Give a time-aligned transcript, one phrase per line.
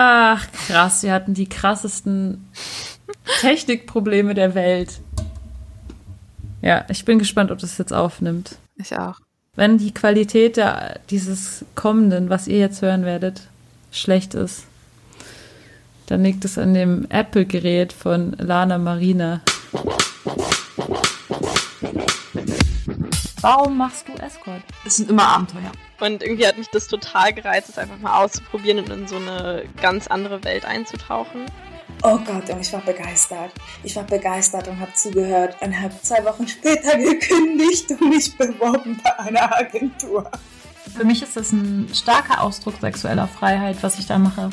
[0.00, 1.02] Ach, krass.
[1.02, 2.46] Wir hatten die krassesten
[3.40, 5.00] Technikprobleme der Welt.
[6.62, 8.58] Ja, ich bin gespannt, ob das jetzt aufnimmt.
[8.76, 9.18] Ich auch.
[9.56, 13.48] Wenn die Qualität der, dieses kommenden, was ihr jetzt hören werdet,
[13.90, 14.66] schlecht ist,
[16.06, 19.40] dann liegt es an dem Apple-Gerät von Lana Marina.
[23.40, 24.62] Warum machst du Escort?
[24.84, 25.70] Es sind immer Abenteuer.
[26.00, 29.64] Und irgendwie hat mich das total gereizt, es einfach mal auszuprobieren und in so eine
[29.80, 31.46] ganz andere Welt einzutauchen.
[32.02, 33.52] Oh Gott, und ich war begeistert.
[33.82, 39.00] Ich war begeistert und habe zugehört und habe zwei Wochen später gekündigt und mich beworben
[39.02, 40.30] bei einer Agentur.
[40.96, 44.50] Für mich ist das ein starker Ausdruck sexueller Freiheit, was ich da mache.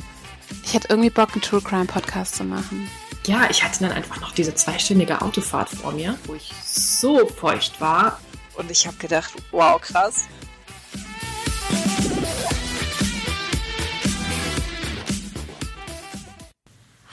[0.63, 2.87] Ich hätte irgendwie Bock, einen True Crime Podcast zu machen.
[3.25, 7.81] Ja, ich hatte dann einfach noch diese zweistündige Autofahrt vor mir, wo ich so feucht
[7.81, 8.19] war.
[8.57, 10.27] Und ich habe gedacht, wow, krass.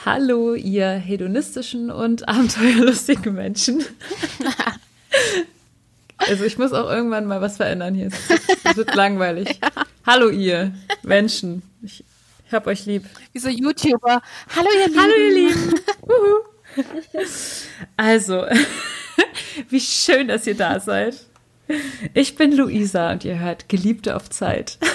[0.05, 3.85] Hallo, ihr hedonistischen und abenteuerlustigen Menschen.
[6.17, 8.11] also ich muss auch irgendwann mal was verändern hier.
[8.65, 9.61] Es wird langweilig.
[9.63, 9.71] Ja.
[10.07, 11.63] Hallo, ihr Menschen.
[11.83, 12.05] Ich,
[12.47, 13.05] ich hab euch lieb.
[13.33, 14.23] Wie so YouTuber.
[14.57, 15.01] Hallo, ihr Lieben.
[15.01, 15.75] Hallo, ihr Lieben.
[17.97, 18.47] also,
[19.69, 21.15] wie schön, dass ihr da seid.
[22.15, 24.79] Ich bin Luisa und ihr hört Geliebte auf Zeit.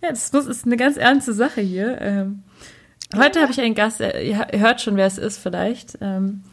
[0.00, 2.00] Ja, das ist eine ganz ernste Sache hier.
[2.00, 2.42] Ähm,
[3.16, 5.98] heute habe ich einen Gast, ihr hört schon, wer es ist vielleicht.
[6.00, 6.44] Ähm,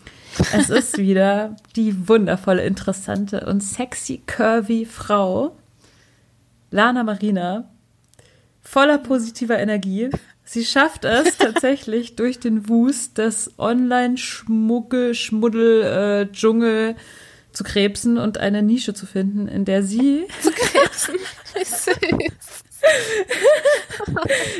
[0.51, 5.55] es ist wieder die wundervolle, interessante und sexy, curvy Frau,
[6.71, 7.69] Lana Marina,
[8.61, 10.09] voller positiver Energie.
[10.43, 16.95] Sie schafft es tatsächlich durch den Wust des Online-Schmuggel, Schmuddel, äh, Dschungel
[17.55, 21.15] zu krebsen und eine Nische zu finden, in der sie zu krebsen.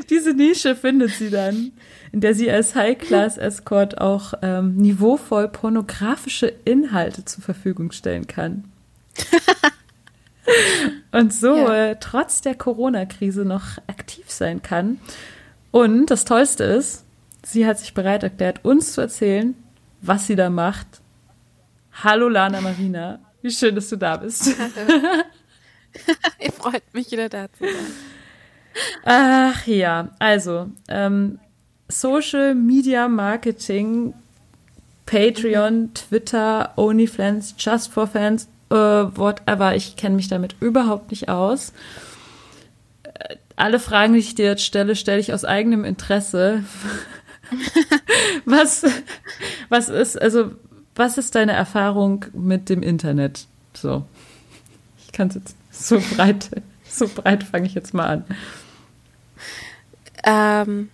[0.09, 1.73] Diese Nische findet sie dann,
[2.11, 8.63] in der sie als High-Class-Escort auch ähm, niveauvoll pornografische Inhalte zur Verfügung stellen kann.
[11.11, 11.89] Und so ja.
[11.89, 14.99] äh, trotz der Corona-Krise noch aktiv sein kann.
[15.71, 17.03] Und das Tollste ist,
[17.43, 19.55] sie hat sich bereit erklärt, uns zu erzählen,
[20.01, 21.01] was sie da macht.
[22.03, 24.53] Hallo Lana Marina, wie schön, dass du da bist.
[24.59, 25.23] Hallo.
[26.39, 27.93] Ihr freut mich wieder da zu sein.
[29.05, 31.39] Ach ja, also ähm,
[31.87, 34.13] Social Media Marketing,
[35.05, 35.93] Patreon, mhm.
[35.93, 39.73] Twitter, OnlyFans, Just for Fans, äh, whatever.
[39.75, 41.71] Ich kenne mich damit überhaupt nicht aus.
[43.03, 46.65] Äh, alle Fragen, die ich dir jetzt stelle, stelle ich aus eigenem Interesse.
[48.45, 48.83] was,
[49.69, 50.51] was ist, also,
[50.95, 53.47] was ist deine Erfahrung mit dem Internet?
[53.73, 54.05] So.
[55.05, 56.49] Ich kann es jetzt so breit,
[56.89, 58.25] so breit fange ich jetzt mal an.
[60.23, 60.89] Ähm,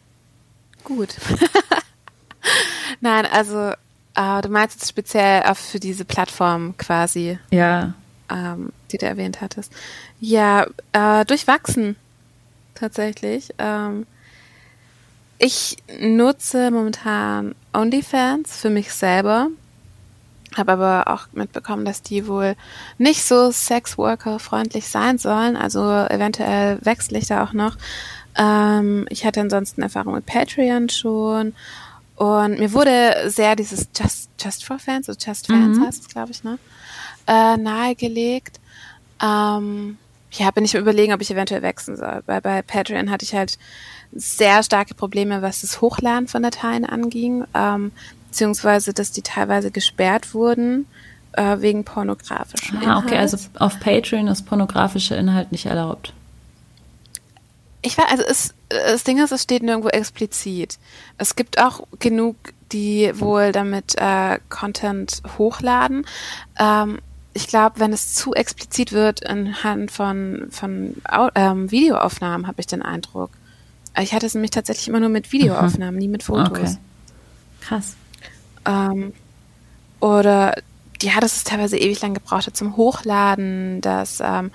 [0.83, 1.15] gut.
[3.01, 3.71] Nein, also
[4.15, 7.39] äh, du meinst jetzt speziell auch für diese Plattform quasi.
[7.51, 7.93] Ja.
[8.29, 9.71] Ähm, die du erwähnt hattest.
[10.19, 11.95] Ja, äh, durchwachsen
[12.75, 13.53] tatsächlich.
[13.57, 14.05] Ähm,
[15.37, 19.49] ich nutze momentan OnlyFans für mich selber.
[20.55, 22.55] Habe aber auch mitbekommen, dass die wohl
[22.97, 25.55] nicht so Sexworker-freundlich sein sollen.
[25.55, 27.77] Also eventuell wechsle ich da auch noch.
[28.37, 31.53] Ähm, ich hatte ansonsten Erfahrung mit Patreon schon.
[32.15, 35.85] Und mir wurde sehr dieses Just, Just for Fans, also Just Fans mhm.
[35.85, 36.59] heißt es, glaube ich, ne?
[37.27, 38.59] Äh, nahegelegt.
[39.21, 39.97] Ähm,
[40.33, 42.23] ja, bin ich überlegen, ob ich eventuell wechseln soll.
[42.25, 43.57] Weil bei Patreon hatte ich halt
[44.13, 47.91] sehr starke Probleme, was das Hochladen von Dateien anging, ähm,
[48.31, 50.87] beziehungsweise, dass die teilweise gesperrt wurden
[51.33, 56.13] äh, wegen pornografischen Ah, okay, also auf Patreon ist pornografischer Inhalt nicht erlaubt.
[57.81, 60.79] Ich weiß, also es, das Ding ist, es steht nirgendwo explizit.
[61.17, 62.37] Es gibt auch genug,
[62.71, 66.05] die wohl damit äh, Content hochladen.
[66.57, 66.99] Ähm,
[67.33, 70.95] ich glaube, wenn es zu explizit wird anhand von, von
[71.35, 73.31] ähm, Videoaufnahmen, habe ich den Eindruck.
[73.99, 75.99] Ich hatte es nämlich tatsächlich immer nur mit Videoaufnahmen, mhm.
[75.99, 76.49] nie mit Fotos.
[76.49, 76.77] Okay.
[77.59, 77.95] Krass.
[78.65, 79.13] Ähm,
[79.99, 80.55] oder
[81.01, 84.51] ja, dass es teilweise ewig lang gebraucht hat zum Hochladen, dass ähm,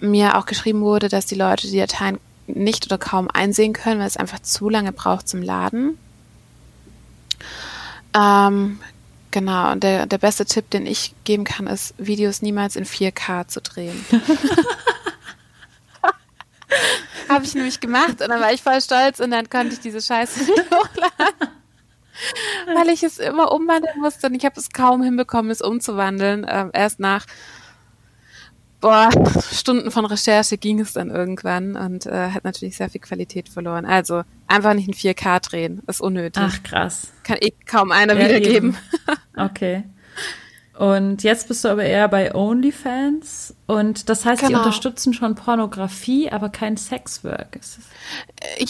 [0.00, 4.06] mir auch geschrieben wurde, dass die Leute die Dateien nicht oder kaum einsehen können, weil
[4.06, 5.98] es einfach zu lange braucht zum Laden.
[8.14, 8.80] Ähm,
[9.30, 13.48] genau, und der, der beste Tipp, den ich geben kann, ist, Videos niemals in 4K
[13.48, 14.04] zu drehen.
[17.28, 20.02] Habe ich nämlich gemacht und dann war ich voll stolz und dann konnte ich diese
[20.02, 21.61] Scheiße nicht hochladen.
[22.74, 26.46] Weil ich es immer umwandeln musste und ich habe es kaum hinbekommen, es umzuwandeln.
[26.48, 27.26] Ähm, erst nach
[28.82, 29.08] boah,
[29.52, 33.86] Stunden von Recherche ging es dann irgendwann und äh, hat natürlich sehr viel Qualität verloren.
[33.86, 36.42] Also einfach nicht in 4K drehen, ist unnötig.
[36.44, 37.12] Ach krass.
[37.22, 38.76] Kann eh kaum einer Ja, wiedergeben.
[39.34, 39.84] Okay.
[40.78, 44.60] Und jetzt bist du aber eher bei OnlyFans und das heißt, die Genau.
[44.60, 47.52] unterstützen schon Pornografie, aber kein Sexwork.
[47.52, 47.78] Das-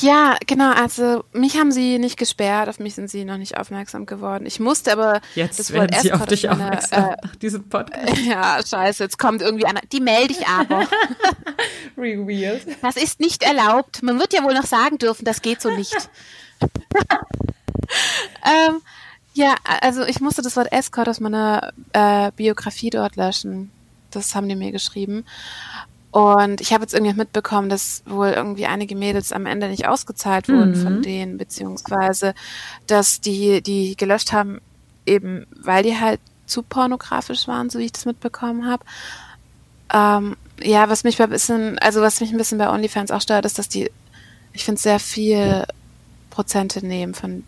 [0.03, 0.73] Ja, genau.
[0.73, 4.47] Also mich haben sie nicht gesperrt, auf mich sind sie noch nicht aufmerksam geworden.
[4.47, 8.19] Ich musste aber Jetzt das werden sie auf dich meine, aufmerksam äh, nach diesem Podcast.
[8.27, 9.81] Ja, scheiße, jetzt kommt irgendwie einer.
[9.93, 10.89] Die melde ich aber.
[11.97, 12.67] Revealed.
[12.83, 14.03] Das ist nicht erlaubt.
[14.03, 15.95] Man wird ja wohl noch sagen dürfen, das geht so nicht.
[18.45, 18.81] ähm,
[19.35, 23.71] ja, also ich musste das Wort Escort aus meiner äh, Biografie dort löschen.
[24.11, 25.25] Das haben die mir geschrieben.
[26.11, 30.49] Und ich habe jetzt irgendwie mitbekommen, dass wohl irgendwie einige Mädels am Ende nicht ausgezahlt
[30.49, 30.83] wurden Mhm.
[30.83, 32.35] von denen, beziehungsweise
[32.87, 34.61] dass die, die gelöscht haben,
[35.07, 38.85] eben weil die halt zu pornografisch waren, so wie ich das mitbekommen habe.
[39.95, 43.23] Ähm, ja, was mich bei ein bisschen, also was mich ein bisschen bei OnlyFans auch
[43.23, 43.91] stört, ist, dass die,
[44.53, 45.65] ich finde, sehr viel
[46.29, 47.43] Prozente nehmen von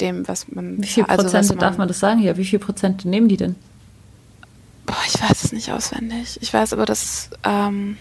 [0.00, 0.82] dem, was man.
[0.82, 2.36] Wie viel also Prozent darf man das sagen hier?
[2.36, 3.56] Wie viel Prozent nehmen die denn?
[4.86, 6.38] Boah, ich weiß es nicht auswendig.
[6.40, 7.96] Ich weiß aber, dass ähm,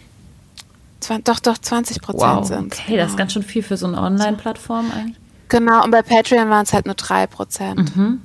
[1.24, 2.74] doch, doch 20 Prozent sind.
[2.74, 5.18] okay, das ist ganz schön viel für so eine Online-Plattform eigentlich.
[5.50, 7.96] Genau, und bei Patreon waren es halt nur 3 Prozent.
[7.96, 8.22] Mhm.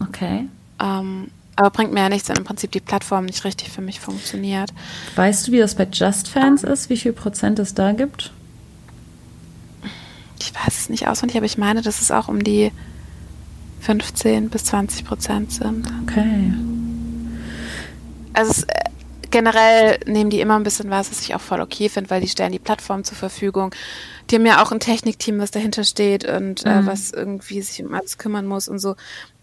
[0.00, 0.48] Okay.
[0.80, 4.00] Ähm, aber bringt mir ja nichts, wenn im Prinzip die Plattform nicht richtig für mich
[4.00, 4.72] funktioniert.
[5.14, 6.88] Weißt du, wie das bei JustFans ist?
[6.90, 8.32] Wie viel Prozent es da gibt?
[10.40, 12.72] Ich weiß es nicht auswendig, aber ich meine, dass es auch um die
[13.80, 15.86] 15 bis 20 Prozent sind.
[16.02, 16.52] Okay.
[18.32, 18.84] Also es, äh,
[19.30, 22.28] generell nehmen die immer ein bisschen was, was ich auch voll okay finde, weil die
[22.28, 23.74] stellen die Plattform zur Verfügung.
[24.30, 26.86] Die haben ja auch ein Technikteam, was dahinter steht und äh, Mhm.
[26.86, 28.94] was irgendwie sich um alles kümmern muss und so.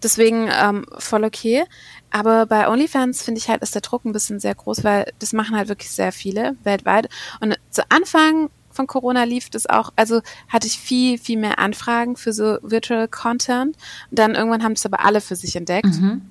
[0.01, 1.63] Deswegen ähm, voll okay.
[2.11, 5.33] Aber bei OnlyFans finde ich halt, ist der Druck ein bisschen sehr groß, weil das
[5.33, 7.09] machen halt wirklich sehr viele weltweit.
[7.41, 12.15] Und zu Anfang von Corona lief das auch, also hatte ich viel, viel mehr Anfragen
[12.15, 13.75] für so Virtual Content.
[14.09, 15.87] Und dann irgendwann haben es aber alle für sich entdeckt.
[15.87, 16.21] Mhm.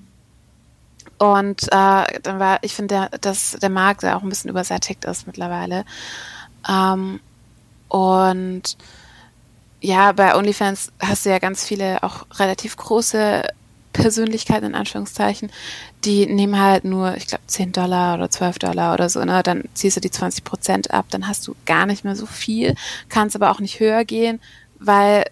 [1.19, 5.85] Und äh, dann war, ich finde, dass der Markt auch ein bisschen übersättigt ist mittlerweile.
[6.67, 7.19] Ähm,
[7.89, 8.77] und
[9.81, 13.43] ja, bei OnlyFans hast du ja ganz viele auch relativ große
[13.97, 15.51] Persönlichkeiten in Anführungszeichen,
[16.05, 19.43] die nehmen halt nur, ich glaube, 10 Dollar oder 12 Dollar oder so, ne?
[19.43, 22.75] Dann ziehst du die 20 Prozent ab, dann hast du gar nicht mehr so viel,
[23.09, 24.39] kannst aber auch nicht höher gehen,
[24.79, 25.25] weil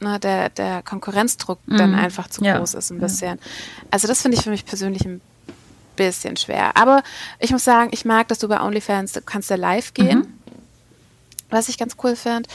[0.00, 1.98] ne, der, der Konkurrenzdruck dann Mhm.
[1.98, 2.56] einfach zu Ja.
[2.58, 3.06] groß ist ein Ja.
[3.06, 3.38] bisschen.
[3.90, 5.20] Also das finde ich für mich persönlich ein
[5.96, 6.76] bisschen schwer.
[6.76, 7.02] Aber
[7.38, 10.40] ich muss sagen, ich mag, dass du bei OnlyFans, du kannst da live gehen,
[11.50, 12.48] was ich ganz cool finde.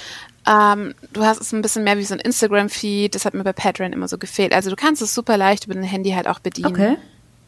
[0.47, 3.53] Ähm, du hast es ein bisschen mehr wie so ein Instagram-Feed, das hat mir bei
[3.53, 4.53] Patreon immer so gefehlt.
[4.53, 6.67] Also du kannst es super leicht über dein Handy halt auch bedienen.
[6.67, 6.97] Okay.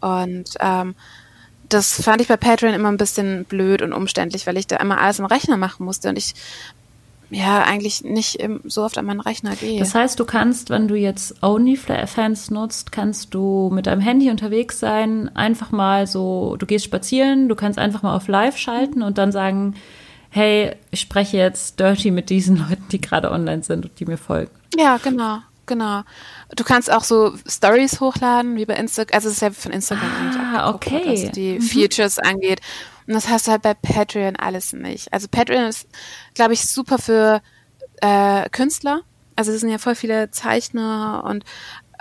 [0.02, 0.96] Und ähm,
[1.70, 5.00] das fand ich bei Patreon immer ein bisschen blöd und umständlich, weil ich da immer
[5.00, 6.34] alles am Rechner machen musste und ich
[7.30, 9.80] ja eigentlich nicht so oft an meinen Rechner gehe.
[9.80, 14.80] Das heißt, du kannst, wenn du jetzt OnlyFans nutzt, kannst du mit deinem Handy unterwegs
[14.80, 19.18] sein, einfach mal so, du gehst spazieren, du kannst einfach mal auf Live schalten und
[19.18, 19.76] dann sagen,
[20.30, 24.18] hey, ich spreche jetzt dirty mit diesen Leuten, die gerade online sind und die mir
[24.18, 24.52] folgen.
[24.76, 26.04] Ja, genau, genau.
[26.56, 29.16] Du kannst auch so Stories hochladen, wie bei Instagram.
[29.16, 30.10] Also es ist ja von Instagram
[30.40, 31.24] Ah, abgeguckt, okay.
[31.26, 32.62] was die Features angeht.
[33.08, 35.12] Und das hast du halt bei Patreon alles nicht.
[35.14, 35.88] Also Patreon ist,
[36.34, 37.42] glaube ich, super für
[38.02, 39.02] äh, Künstler.
[39.36, 41.46] Also es sind ja voll viele Zeichner und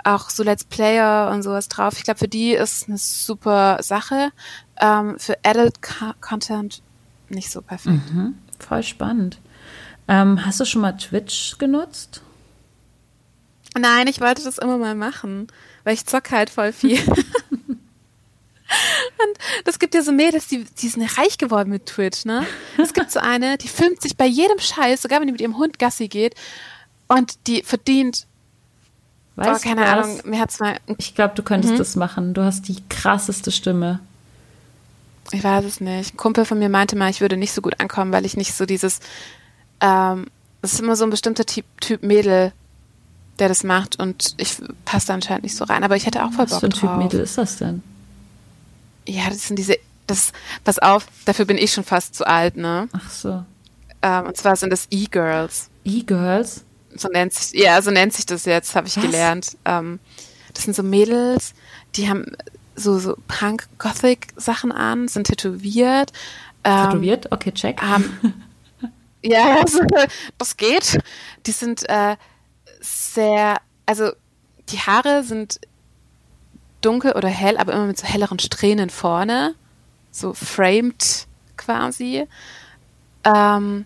[0.03, 1.95] auch so Let's Player und sowas drauf.
[1.97, 4.31] Ich glaube, für die ist eine super Sache.
[4.79, 6.81] Ähm, für Adult Co Content
[7.29, 8.11] nicht so perfekt.
[8.13, 8.35] Mhm.
[8.59, 9.39] Voll spannend.
[10.07, 12.21] Ähm, hast du schon mal Twitch genutzt?
[13.77, 15.47] Nein, ich wollte das immer mal machen,
[15.83, 16.99] weil ich zock halt voll viel.
[19.19, 22.45] Und das gibt ja so Mädels, die, die sind reich geworden mit Twitch, ne?
[22.77, 25.57] Es gibt so eine, die filmt sich bei jedem Scheiß, sogar wenn die mit ihrem
[25.57, 26.35] Hund Gassi geht,
[27.07, 28.27] und die verdient,
[29.37, 30.05] oh, Weißt keine du was?
[30.05, 31.77] Ahnung, mir hat's mal, Ich glaube, du könntest Mhm.
[31.77, 32.33] das machen.
[32.33, 33.99] Du hast die krasseste Stimme.
[35.31, 36.13] Ich weiß es nicht.
[36.13, 38.53] Ein Kumpel von mir meinte mal, ich würde nicht so gut ankommen, weil ich nicht
[38.53, 38.99] so dieses,
[39.81, 40.27] ähm,
[40.61, 42.53] es ist immer so ein bestimmter Typ, typ Mädel,
[43.39, 46.31] der das macht und ich passe da anscheinend nicht so rein, aber ich hätte auch
[46.31, 46.97] voll Was Bock für ein Typ drauf.
[46.97, 47.83] Mädel ist das denn?
[49.05, 50.31] Ja, das sind diese, das,
[50.63, 52.89] pass auf, dafür bin ich schon fast zu alt, ne?
[52.91, 53.43] Ach so.
[54.01, 55.69] Ähm, und zwar sind das E-Girls.
[55.85, 56.63] E-Girls?
[56.95, 59.03] So nennt sich, ja, so nennt sich das jetzt, habe ich Was?
[59.03, 59.57] gelernt.
[59.65, 59.99] Ähm,
[60.53, 61.53] das sind so Mädels,
[61.95, 62.25] die haben
[62.77, 66.13] so, so Punk-Gothic-Sachen an, sind tätowiert.
[66.63, 67.31] Ähm, Tätowiert?
[67.31, 67.81] Okay, check.
[67.81, 68.45] haben,
[69.23, 69.79] ja, also,
[70.37, 70.99] das geht.
[71.45, 72.15] Die sind äh,
[72.79, 74.11] sehr, also
[74.69, 75.59] die Haare sind
[76.81, 79.55] dunkel oder hell, aber immer mit so helleren Strähnen vorne.
[80.11, 82.27] so framed quasi.
[83.23, 83.85] Ähm,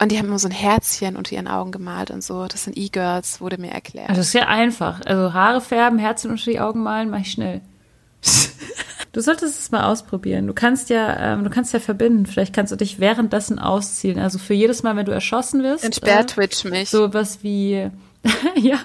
[0.00, 2.46] und die haben immer so ein Herzchen unter ihren Augen gemalt und so.
[2.46, 4.08] Das sind E-Girls, wurde mir erklärt.
[4.08, 5.00] Also das ist ja einfach.
[5.04, 7.60] Also Haare färben, Herzen unter die Augen malen, mach ich schnell.
[9.12, 10.46] Du solltest es mal ausprobieren.
[10.46, 12.26] Du kannst ja, ähm, du kannst ja verbinden.
[12.26, 14.18] Vielleicht kannst du dich währenddessen ausziehen.
[14.18, 15.82] Also für jedes Mal, wenn du erschossen wirst.
[15.82, 16.90] Entsperrt äh, Twitch mich.
[16.90, 17.90] Sowas wie,
[18.56, 18.78] ja,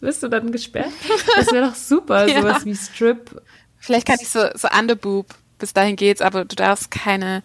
[0.00, 0.90] wirst du dann gesperrt?
[1.36, 2.26] Das wäre doch super.
[2.28, 2.40] ja.
[2.40, 3.42] Sowas wie Strip.
[3.78, 5.26] Vielleicht kann ich so, so Underboob.
[5.58, 7.42] Bis dahin geht's, aber du darfst keine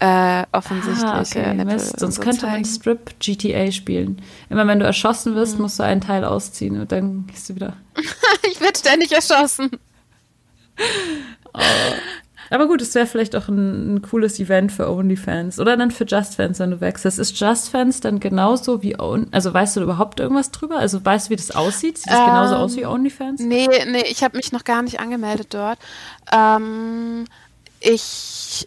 [0.00, 2.00] äh, offensichtliche ah, okay, Mist.
[2.00, 2.52] Sonst so könnte zeigen.
[2.52, 4.20] man Strip GTA spielen.
[4.48, 5.62] Immer wenn du erschossen wirst, mhm.
[5.62, 7.74] musst du einen Teil ausziehen und dann gehst du wieder.
[8.50, 9.70] ich werde ständig erschossen.
[11.52, 11.60] Oh.
[12.52, 16.04] Aber gut, es wäre vielleicht auch ein, ein, cooles Event für OnlyFans oder dann für
[16.04, 17.18] JustFans, wenn du wechselst.
[17.18, 20.78] Ist JustFans dann genauso wie On also weißt du überhaupt irgendwas drüber?
[20.78, 21.98] Also weißt du, wie das aussieht?
[21.98, 23.40] Sieht das ähm, genauso aus wie OnlyFans?
[23.42, 25.78] Nee, nee, ich habe mich noch gar nicht angemeldet dort.
[26.32, 27.26] Ähm,
[27.78, 28.66] ich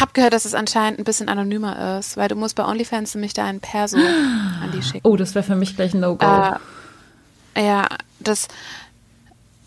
[0.00, 3.34] habe gehört, dass es anscheinend ein bisschen anonymer ist, weil du musst bei OnlyFans nämlich
[3.34, 5.06] da einen Perso an die schicken.
[5.06, 6.26] Oh, das wäre für mich gleich ein No-Go.
[7.54, 7.86] Äh, ja,
[8.20, 8.48] das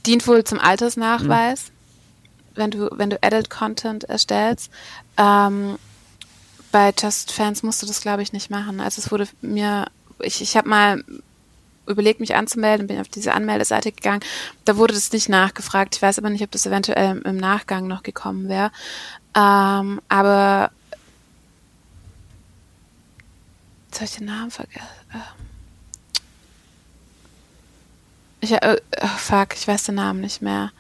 [0.06, 1.70] dient wohl zum Altersnachweis.
[1.70, 1.82] Mhm
[2.56, 4.72] wenn du, wenn du Adult Content erstellst.
[5.18, 5.78] Ähm,
[6.72, 8.80] bei Just Fans musst du das, glaube ich, nicht machen.
[8.80, 9.88] Also es wurde mir,
[10.20, 11.04] ich, ich habe mal
[11.88, 14.22] überlegt, mich anzumelden, bin auf diese Anmeldeseite gegangen.
[14.66, 15.96] Da wurde das nicht nachgefragt.
[15.96, 18.72] Ich weiß aber nicht, ob das eventuell im Nachgang noch gekommen wäre.
[19.36, 20.72] Ähm, aber
[23.88, 24.86] jetzt habe ich den Namen vergessen.
[28.42, 30.72] Ich, äh, oh, fuck, ich weiß den Namen nicht mehr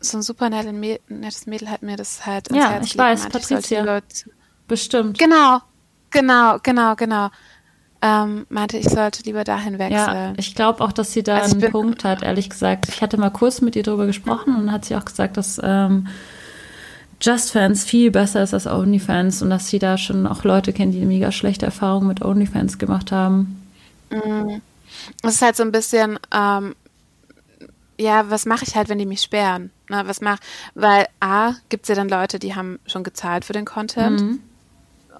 [0.00, 3.98] so ein super nettes Mädel hat mir das halt ins ja, Herz ich weiß, Patricia.
[3.98, 4.24] Ich
[4.66, 5.18] Bestimmt.
[5.18, 5.60] Genau,
[6.10, 7.30] genau, genau, genau.
[8.02, 9.92] Ähm, meinte, ich sollte lieber dahin wechseln.
[9.98, 12.88] Ja, ich glaube auch, dass sie da also einen Punkt hat, ehrlich gesagt.
[12.88, 16.08] Ich hatte mal kurz mit ihr darüber gesprochen und hat sie auch gesagt, dass ähm,
[17.20, 20.92] Just Fans viel besser ist als OnlyFans und dass sie da schon auch Leute kennen,
[20.92, 23.62] die mega schlechte Erfahrungen mit OnlyFans gemacht haben.
[25.22, 26.74] Es ist halt so ein bisschen, ähm,
[27.98, 29.70] ja, was mache ich halt, wenn die mich sperren?
[29.88, 30.38] Na, was mach,
[30.74, 34.20] weil A, gibt es ja dann Leute, die haben schon gezahlt für den Content.
[34.22, 34.40] Mhm.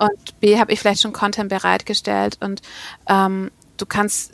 [0.00, 2.62] Und B, habe ich vielleicht schon Content bereitgestellt und
[3.06, 4.32] ähm, du kannst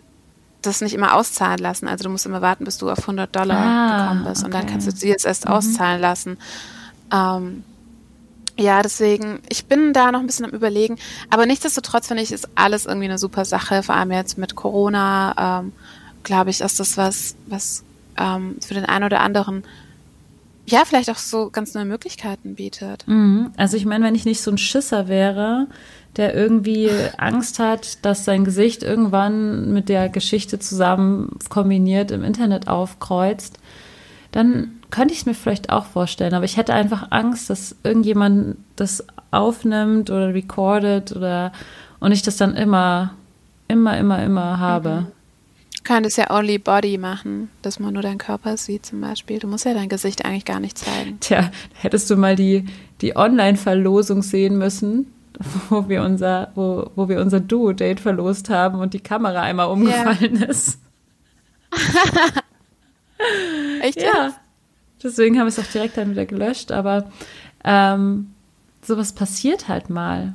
[0.63, 1.89] das nicht immer auszahlen lassen.
[1.89, 4.47] Also du musst immer warten, bis du auf 100 Dollar ah, gekommen bist okay.
[4.47, 5.53] und dann kannst du sie jetzt erst mhm.
[5.53, 6.39] auszahlen lassen.
[7.13, 7.65] Ähm,
[8.57, 10.99] ja, deswegen, ich bin da noch ein bisschen am Überlegen.
[11.31, 13.83] Aber nichtsdestotrotz finde ich, ist alles irgendwie eine super Sache.
[13.83, 15.73] Vor allem jetzt mit Corona, ähm,
[16.23, 17.85] glaube ich, ist das was, was
[18.17, 19.65] ähm, für den einen oder anderen
[20.67, 23.07] ja, vielleicht auch so ganz neue Möglichkeiten bietet.
[23.07, 23.53] Mhm.
[23.57, 25.69] Also ich meine, wenn ich nicht so ein Schisser wäre,
[26.17, 32.69] der irgendwie Angst hat, dass sein Gesicht irgendwann mit der Geschichte zusammen kombiniert im Internet
[32.69, 33.59] aufkreuzt,
[34.33, 36.35] dann könnte ich es mir vielleicht auch vorstellen.
[36.35, 41.53] Aber ich hätte einfach Angst, dass irgendjemand das aufnimmt oder recordet oder
[42.01, 43.15] und ich das dann immer,
[43.69, 44.91] immer, immer, immer habe.
[45.03, 45.16] Mhm
[45.87, 49.39] könntest ja Only Body machen, dass man nur deinen Körper sieht zum Beispiel.
[49.39, 51.19] Du musst ja dein Gesicht eigentlich gar nicht zeigen.
[51.21, 52.67] Tja, hättest du mal die,
[53.01, 55.13] die Online-Verlosung sehen müssen,
[55.71, 60.41] wo wir unser, wo, wo wir unser Duo-Date verlost haben und die Kamera einmal umgefallen
[60.41, 60.47] ja.
[60.49, 60.81] ist.
[63.81, 64.03] Echt?
[64.03, 64.33] Ja.
[65.03, 67.11] Deswegen haben wir es auch direkt dann wieder gelöscht, aber
[67.65, 68.33] ähm,
[68.83, 70.35] sowas passiert halt mal.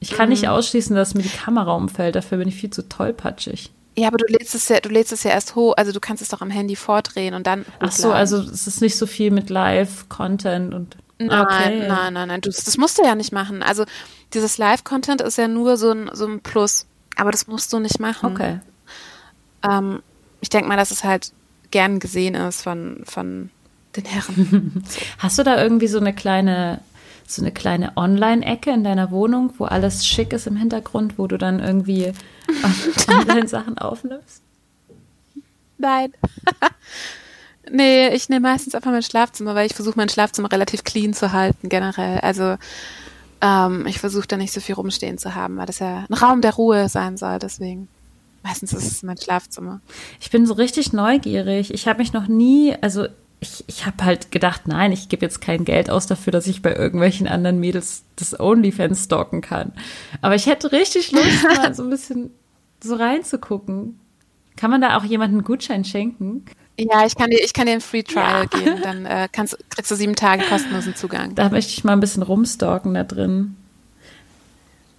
[0.00, 0.32] Ich kann mhm.
[0.32, 3.70] nicht ausschließen, dass mir die Kamera umfällt, dafür bin ich viel zu tollpatschig.
[3.96, 6.22] Ja, aber du lädst es ja, du lädst es ja erst hoch, also du kannst
[6.22, 7.66] es doch am Handy vordrehen und dann.
[7.78, 10.96] Ach so, also es ist nicht so viel mit Live-Content und.
[11.18, 11.86] Nein, okay.
[11.86, 12.40] nein, nein, nein.
[12.40, 13.62] Du, das musst du ja nicht machen.
[13.62, 13.84] Also
[14.32, 18.00] dieses Live-Content ist ja nur so ein, so ein Plus, aber das musst du nicht
[18.00, 18.32] machen.
[18.32, 18.60] Okay.
[19.62, 20.02] Ähm,
[20.40, 21.32] ich denke mal, dass es halt
[21.70, 23.50] gern gesehen ist von, von
[23.94, 24.84] den Herren.
[25.18, 26.80] Hast du da irgendwie so eine kleine
[27.26, 31.38] so eine kleine Online-Ecke in deiner Wohnung, wo alles schick ist im Hintergrund, wo du
[31.38, 32.12] dann irgendwie
[33.08, 34.42] Online-Sachen aufnimmst?
[35.78, 36.12] Nein.
[37.70, 41.32] nee, ich nehme meistens einfach mein Schlafzimmer, weil ich versuche, mein Schlafzimmer relativ clean zu
[41.32, 42.20] halten, generell.
[42.20, 42.56] Also
[43.40, 46.40] ähm, ich versuche da nicht so viel rumstehen zu haben, weil das ja ein Raum
[46.40, 47.88] der Ruhe sein soll, deswegen.
[48.44, 49.80] Meistens ist es mein Schlafzimmer.
[50.20, 51.72] Ich bin so richtig neugierig.
[51.72, 53.06] Ich habe mich noch nie, also
[53.42, 56.62] ich, ich habe halt gedacht, nein, ich gebe jetzt kein Geld aus dafür, dass ich
[56.62, 59.72] bei irgendwelchen anderen Mädels das OnlyFans stalken kann.
[60.20, 62.30] Aber ich hätte richtig Lust, mal so ein bisschen
[62.80, 63.98] so reinzugucken.
[64.56, 66.44] Kann man da auch jemanden einen Gutschein schenken?
[66.78, 68.58] Ja, ich kann dir, ich kann dir ein Free Trial ja.
[68.58, 68.80] geben.
[68.80, 71.34] Dann äh, kannst, kriegst du sieben Tage kostenlosen Zugang.
[71.34, 73.56] Da möchte ich mal ein bisschen rumstalken da drin.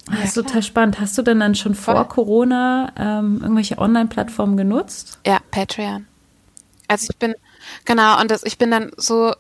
[0.08, 1.00] Das ja, ist total spannend.
[1.00, 2.08] Hast du denn dann schon vor Voll.
[2.08, 5.20] Corona ähm, irgendwelche Online-Plattformen genutzt?
[5.26, 6.08] Ja, Patreon.
[6.90, 7.36] Also ich bin,
[7.86, 9.34] Genau, und das, ich bin dann so,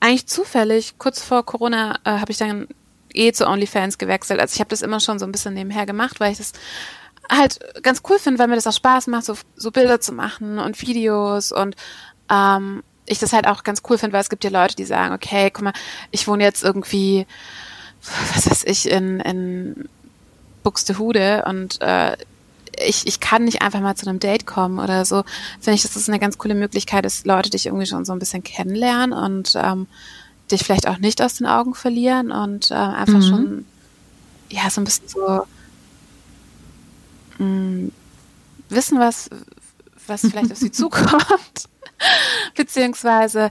[0.00, 2.68] eigentlich zufällig, kurz vor Corona äh, habe ich dann
[3.14, 4.40] eh zu OnlyFans gewechselt.
[4.40, 6.52] Also ich habe das immer schon so ein bisschen nebenher gemacht, weil ich das
[7.30, 10.58] halt ganz cool finde, weil mir das auch Spaß macht, so, so Bilder zu machen
[10.58, 11.76] und Videos und
[12.30, 15.14] ähm, ich das halt auch ganz cool finde, weil es gibt ja Leute, die sagen,
[15.14, 15.72] okay, guck mal,
[16.10, 17.26] ich wohne jetzt irgendwie,
[18.34, 19.88] was weiß ich, in, in
[20.62, 22.16] Buxtehude und äh,
[22.86, 25.24] ich, ich kann nicht einfach mal zu einem Date kommen oder so.
[25.60, 28.18] Finde ich, dass das eine ganz coole Möglichkeit ist, Leute dich irgendwie schon so ein
[28.18, 29.86] bisschen kennenlernen und ähm,
[30.50, 33.22] dich vielleicht auch nicht aus den Augen verlieren und äh, einfach mhm.
[33.22, 33.66] schon,
[34.50, 35.46] ja, so ein bisschen so
[37.38, 37.92] mh, mm,
[38.68, 39.30] wissen, was,
[40.06, 41.68] was vielleicht auf sie zukommt.
[42.54, 43.50] Beziehungsweise,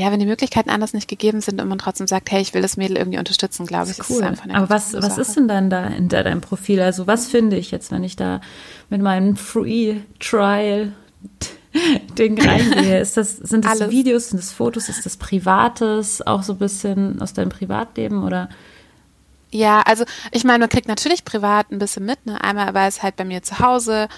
[0.00, 2.62] ja, wenn die Möglichkeiten anders nicht gegeben sind und man trotzdem sagt, hey, ich will
[2.62, 4.22] das Mädel irgendwie unterstützen, glaube ich, ist cool.
[4.22, 6.80] einfach eine Aber was, was ist denn dann da hinter deinem Profil?
[6.80, 8.40] Also was finde ich jetzt, wenn ich da
[8.88, 10.92] mit meinem Free Trial
[12.18, 12.98] Ding reingehe?
[12.98, 13.90] Ist das, sind das Alles.
[13.90, 18.48] Videos, sind das Fotos, ist das Privates, auch so ein bisschen aus deinem Privatleben oder?
[19.50, 22.42] Ja, also ich meine, man kriegt natürlich privat ein bisschen mit, ne?
[22.42, 24.08] Einmal, weil es halt bei mir zu Hause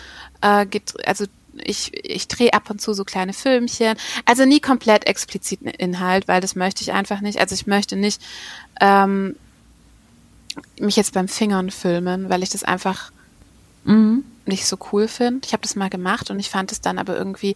[0.43, 1.25] äh, gibt, also
[1.63, 3.97] ich, ich drehe ab und zu so kleine Filmchen.
[4.25, 7.39] Also nie komplett expliziten Inhalt, weil das möchte ich einfach nicht.
[7.39, 8.23] Also ich möchte nicht
[8.81, 9.37] ähm,
[10.79, 13.13] mich jetzt beim Fingern filmen, weil ich das einfach
[13.85, 14.25] mhm.
[14.47, 15.47] nicht so cool finde.
[15.47, 17.55] Ich habe das mal gemacht und ich fand es dann aber irgendwie,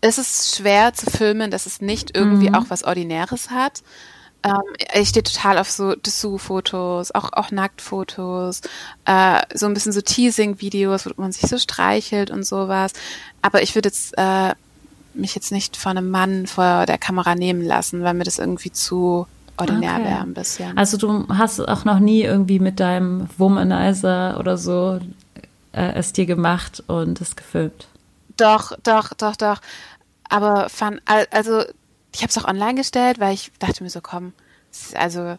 [0.00, 2.54] es ist schwer zu filmen, dass es nicht irgendwie mhm.
[2.54, 3.82] auch was Ordinäres hat.
[4.44, 4.62] Ähm,
[4.94, 8.60] ich stehe total auf so Dessous-Fotos, auch, auch Nacktfotos,
[9.04, 12.92] äh, so ein bisschen so Teasing-Videos, wo man sich so streichelt und sowas.
[13.42, 14.54] Aber ich würde jetzt äh,
[15.14, 18.70] mich jetzt nicht von einem Mann vor der Kamera nehmen lassen, weil mir das irgendwie
[18.70, 19.26] zu
[19.56, 20.04] ordinär okay.
[20.04, 20.78] wäre ein bisschen.
[20.78, 25.00] Also du hast auch noch nie irgendwie mit deinem Womanizer oder so
[25.72, 27.88] äh, es dir gemacht und es gefilmt?
[28.36, 29.60] Doch, doch, doch, doch.
[30.28, 31.62] Aber fand, also
[32.14, 34.32] ich habe es auch online gestellt, weil ich dachte mir so, komm,
[34.94, 35.36] also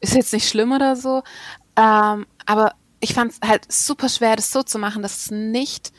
[0.00, 1.22] ist jetzt nicht schlimm oder so.
[1.76, 5.92] Ähm, aber ich fand es halt super schwer, das so zu machen, dass es nicht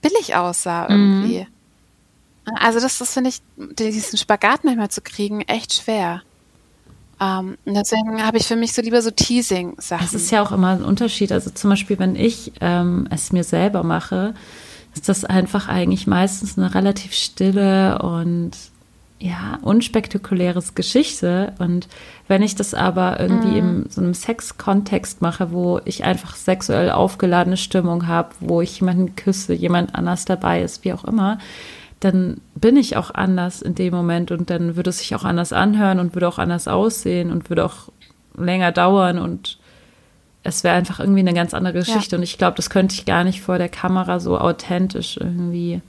[0.00, 1.40] billig aussah irgendwie.
[1.40, 2.56] Mhm.
[2.56, 6.22] Also das, das finde ich, diesen Spagat manchmal zu kriegen, echt schwer.
[7.20, 10.04] Um, ähm, deswegen habe ich für mich so lieber so Teasing-Sachen.
[10.04, 11.30] Das ist ja auch immer ein Unterschied.
[11.30, 14.34] Also zum Beispiel, wenn ich ähm, es mir selber mache,
[14.94, 18.50] ist das einfach eigentlich meistens eine relativ stille und
[19.22, 21.52] ja, unspektakuläres Geschichte.
[21.60, 21.86] Und
[22.26, 23.82] wenn ich das aber irgendwie mhm.
[23.84, 29.14] in so einem Sex-Kontext mache, wo ich einfach sexuell aufgeladene Stimmung habe, wo ich jemanden
[29.14, 31.38] küsse, jemand anders dabei ist, wie auch immer,
[32.00, 35.52] dann bin ich auch anders in dem Moment und dann würde es sich auch anders
[35.52, 37.90] anhören und würde auch anders aussehen und würde auch
[38.36, 39.58] länger dauern und
[40.42, 42.16] es wäre einfach irgendwie eine ganz andere Geschichte.
[42.16, 42.18] Ja.
[42.18, 45.80] Und ich glaube, das könnte ich gar nicht vor der Kamera so authentisch irgendwie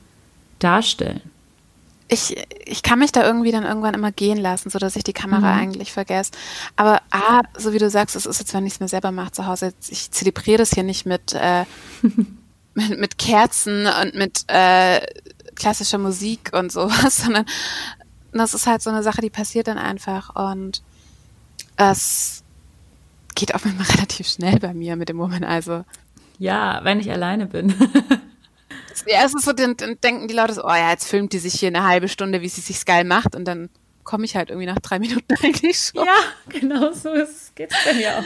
[0.59, 1.32] darstellen
[2.13, 5.13] ich, ich kann mich da irgendwie dann irgendwann immer gehen lassen, so dass ich die
[5.13, 5.59] Kamera mhm.
[5.59, 6.31] eigentlich vergesse.
[6.75, 9.31] Aber A, so wie du sagst, es ist jetzt, wenn ich es mir selber mache
[9.31, 11.65] zu Hause, ich zelebriere das hier nicht mit, äh,
[12.73, 15.01] mit, mit, Kerzen und mit äh,
[15.55, 17.45] klassischer Musik und sowas, sondern
[18.31, 20.81] das ist halt so eine Sache, die passiert dann einfach und
[21.75, 22.43] es
[23.35, 25.83] geht auch immer relativ schnell bei mir mit dem Moment, also.
[26.39, 27.73] Ja, wenn ich alleine bin.
[29.05, 31.39] Ja, es ist so, dann, dann denken die Leute so, oh ja, jetzt filmt die
[31.39, 33.69] sich hier eine halbe Stunde, wie sie sich geil macht und dann
[34.03, 36.05] komme ich halt irgendwie nach drei Minuten eigentlich schon.
[36.05, 36.13] Ja,
[36.49, 37.11] genau so
[37.55, 38.23] geht es bei mir auch.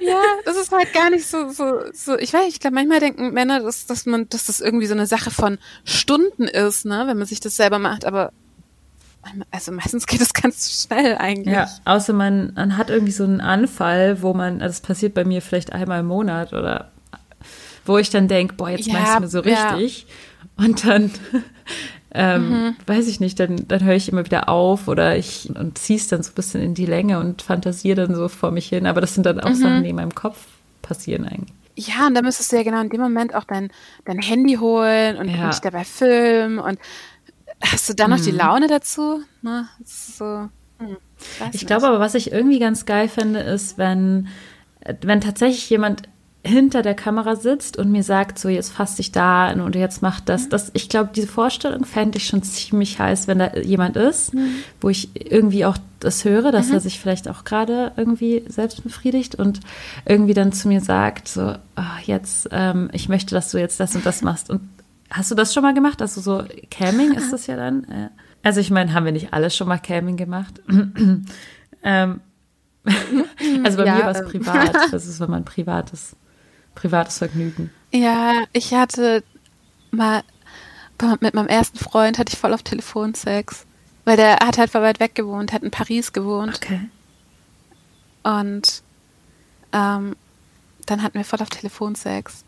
[0.00, 2.18] Ja, das ist halt gar nicht so, so, so.
[2.18, 5.06] Ich weiß, ich glaube, manchmal denken Männer, dass, dass man, dass das irgendwie so eine
[5.06, 8.32] Sache von Stunden ist, ne, wenn man sich das selber macht, aber
[9.50, 11.54] also meistens geht es ganz schnell eigentlich.
[11.54, 15.24] Ja, außer man, man hat irgendwie so einen Anfall, wo man, also das passiert bei
[15.24, 16.90] mir vielleicht einmal im Monat oder
[17.88, 20.06] wo ich dann denke, boah, jetzt ja, meinst du mir so richtig.
[20.06, 20.64] Ja.
[20.64, 21.10] Und dann,
[22.14, 22.76] ähm, mhm.
[22.86, 26.08] weiß ich nicht, dann, dann höre ich immer wieder auf oder ich und ziehe es
[26.08, 28.86] dann so ein bisschen in die Länge und fantasiere dann so vor mich hin.
[28.86, 29.54] Aber das sind dann auch mhm.
[29.54, 30.46] Sachen, die in meinem Kopf
[30.82, 31.54] passieren eigentlich.
[31.76, 33.70] Ja, und dann müsstest du ja genau in dem Moment auch dein,
[34.04, 35.50] dein Handy holen und ja.
[35.50, 36.78] dich dabei filmen und
[37.60, 38.38] hast du dann noch die mhm.
[38.38, 39.22] Laune dazu?
[39.42, 39.68] Ne?
[39.84, 40.48] So,
[40.78, 40.96] hm,
[41.52, 44.28] ich glaube aber, was ich irgendwie ganz geil finde, ist, wenn,
[45.02, 46.02] wenn tatsächlich jemand
[46.48, 50.02] hinter der Kamera sitzt und mir sagt, so jetzt fass dich da an und jetzt
[50.02, 50.48] mach das.
[50.48, 54.56] Das ich glaube, diese Vorstellung fände ich schon ziemlich heiß, wenn da jemand ist, mhm.
[54.80, 56.74] wo ich irgendwie auch das höre, dass mhm.
[56.74, 59.60] er sich vielleicht auch gerade irgendwie selbst befriedigt und
[60.06, 63.94] irgendwie dann zu mir sagt, so, oh, jetzt, ähm, ich möchte, dass du jetzt das
[63.94, 64.50] und das machst.
[64.50, 64.62] Und
[65.10, 66.00] hast du das schon mal gemacht?
[66.00, 67.84] Also so Camming ist das ja dann?
[67.84, 68.08] Äh,
[68.42, 70.60] also ich meine, haben wir nicht alle schon mal Camming gemacht?
[71.82, 72.20] ähm,
[73.64, 74.26] also bei ja, mir war es ähm.
[74.26, 74.76] privat.
[74.90, 76.16] Das ist, wenn man privates
[76.78, 77.70] privates Vergnügen.
[77.92, 79.22] Ja, ich hatte
[79.90, 80.22] mal
[81.20, 83.64] mit meinem ersten Freund hatte ich voll auf Telefonsex.
[84.04, 86.56] Weil der hat halt voll weit weg gewohnt, hat in Paris gewohnt.
[86.56, 86.80] Okay.
[88.22, 88.82] Und
[89.72, 90.16] ähm,
[90.86, 92.42] dann hatten wir voll auf Telefonsex.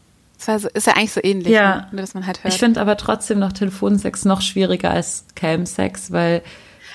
[0.44, 1.76] Das so, ist ja eigentlich so ähnlich, Ja.
[1.76, 1.88] ne?
[1.92, 2.54] nur dass man halt hört.
[2.54, 6.42] Ich finde aber trotzdem noch Telefonsex noch schwieriger als Cam-Sex, weil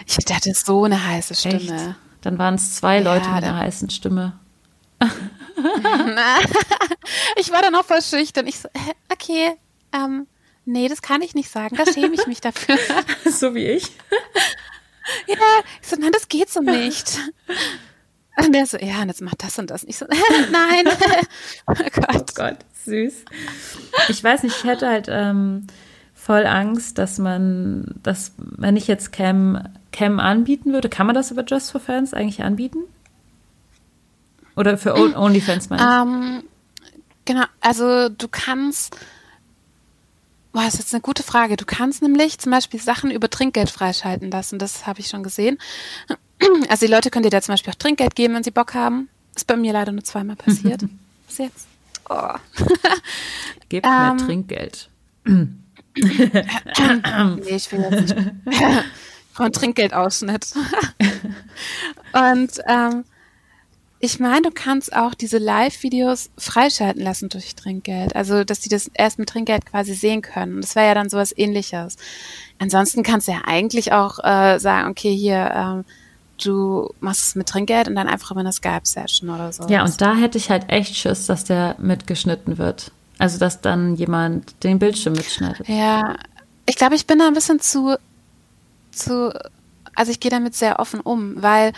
[0.08, 1.56] Ich hatte so eine heiße Stimme.
[1.56, 4.34] echt, dann waren es zwei Leute Ja, mit einer heißen Stimme.
[7.38, 8.48] Ich war dann auch voll schüchtern.
[8.48, 8.70] Ich so,
[9.12, 9.56] okay,
[9.94, 10.28] ähm,
[10.66, 11.76] nee, das kann ich nicht sagen.
[11.76, 12.78] Da schäme ich mich dafür.
[13.26, 13.86] so wie ich.
[15.28, 15.36] ja,
[15.82, 17.20] ich so, nein, das geht so nicht.
[18.38, 19.84] Und der so, ja, und jetzt macht das und das.
[19.84, 20.06] Und ich so,
[20.52, 20.86] nein.
[21.68, 22.16] oh Gott.
[22.16, 23.14] Oh Gott, süß.
[24.10, 25.68] Ich weiß nicht, ich hätte halt ähm,
[26.14, 31.32] voll Angst, dass man, dass, wenn ich jetzt Cam, Cam anbieten würde, kann man das
[31.32, 32.80] über Just for Fans eigentlich anbieten?
[34.56, 35.88] Oder für On- OnlyFans meine ich?
[35.88, 36.44] Ähm,
[37.26, 38.96] genau, also du kannst,
[40.54, 41.58] boah, das ist jetzt eine gute Frage.
[41.58, 44.60] Du kannst nämlich zum Beispiel Sachen über Trinkgeld freischalten lassen.
[44.60, 45.58] Das habe ich schon gesehen.
[46.70, 49.08] Also die Leute können dir da zum Beispiel auch Trinkgeld geben, wenn sie Bock haben.
[49.36, 50.82] Ist bei mir leider nur zweimal passiert.
[51.28, 51.68] Bis jetzt.
[52.10, 52.34] Oh.
[53.70, 54.90] Gebt mir ähm, Trinkgeld.
[55.98, 58.16] Nee, ich will jetzt nicht.
[59.38, 60.54] Einen Trinkgeldausschnitt.
[62.14, 63.06] Und ähm,
[64.00, 68.16] ich meine, du kannst auch diese Live-Videos freischalten lassen durch Trinkgeld.
[68.16, 70.62] Also, dass die das erst mit Trinkgeld quasi sehen können.
[70.62, 71.98] Das wäre ja dann sowas ähnliches.
[72.60, 75.86] Ansonsten kannst du ja eigentlich auch äh, sagen, okay, hier, ähm,
[76.44, 79.68] du machst es mit Trinkgeld und dann einfach über eine Skype-Session oder so.
[79.68, 82.92] Ja, und da hätte ich halt echt Schiss, dass der mitgeschnitten wird.
[83.18, 85.68] Also, dass dann jemand den Bildschirm mitschneidet.
[85.70, 86.18] Ja,
[86.66, 87.98] ich glaube, ich bin da ein bisschen zu,
[88.92, 89.34] zu,
[89.96, 91.72] also ich gehe damit sehr offen um, weil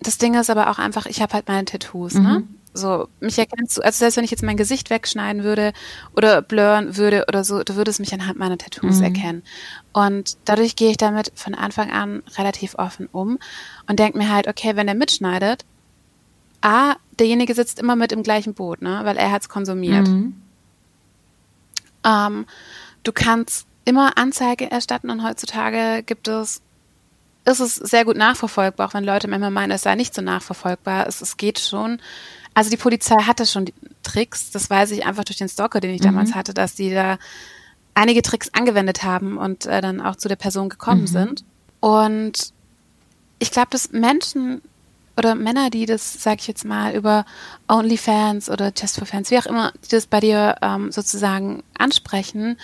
[0.00, 2.44] das Ding ist aber auch einfach, ich habe halt meine Tattoos, ne?
[2.74, 5.72] So, mich erkennst du, also selbst wenn ich jetzt mein Gesicht wegschneiden würde
[6.14, 9.42] oder blurren würde oder so, du würdest mich anhand meiner Tattoos erkennen.
[9.94, 13.38] Und dadurch gehe ich damit von Anfang an relativ offen um
[13.88, 15.64] und denke mir halt, okay, wenn der mitschneidet,
[16.60, 19.00] A, derjenige sitzt immer mit im gleichen Boot, ne?
[19.04, 20.06] Weil er hat's konsumiert.
[20.06, 20.34] Mhm.
[22.04, 22.46] Ähm,
[23.04, 26.60] du kannst immer Anzeige erstatten und heutzutage gibt es,
[27.46, 31.06] ist es sehr gut nachverfolgbar, auch wenn Leute manchmal meinen, es sei nicht so nachverfolgbar.
[31.06, 32.00] Es, es geht schon.
[32.54, 33.66] Also die Polizei hatte schon
[34.02, 37.18] Tricks, das weiß ich einfach durch den Stalker, den ich damals hatte, dass die da
[37.94, 41.44] einige Tricks angewendet haben und äh, dann auch zu der Person gekommen sind.
[41.80, 42.52] Und
[43.38, 44.62] ich glaube, dass Menschen
[45.16, 47.24] oder Männer, die das, sag ich jetzt mal, über
[47.68, 52.58] OnlyFans oder Just for Fans, wie auch immer, die das bei dir ähm, sozusagen ansprechen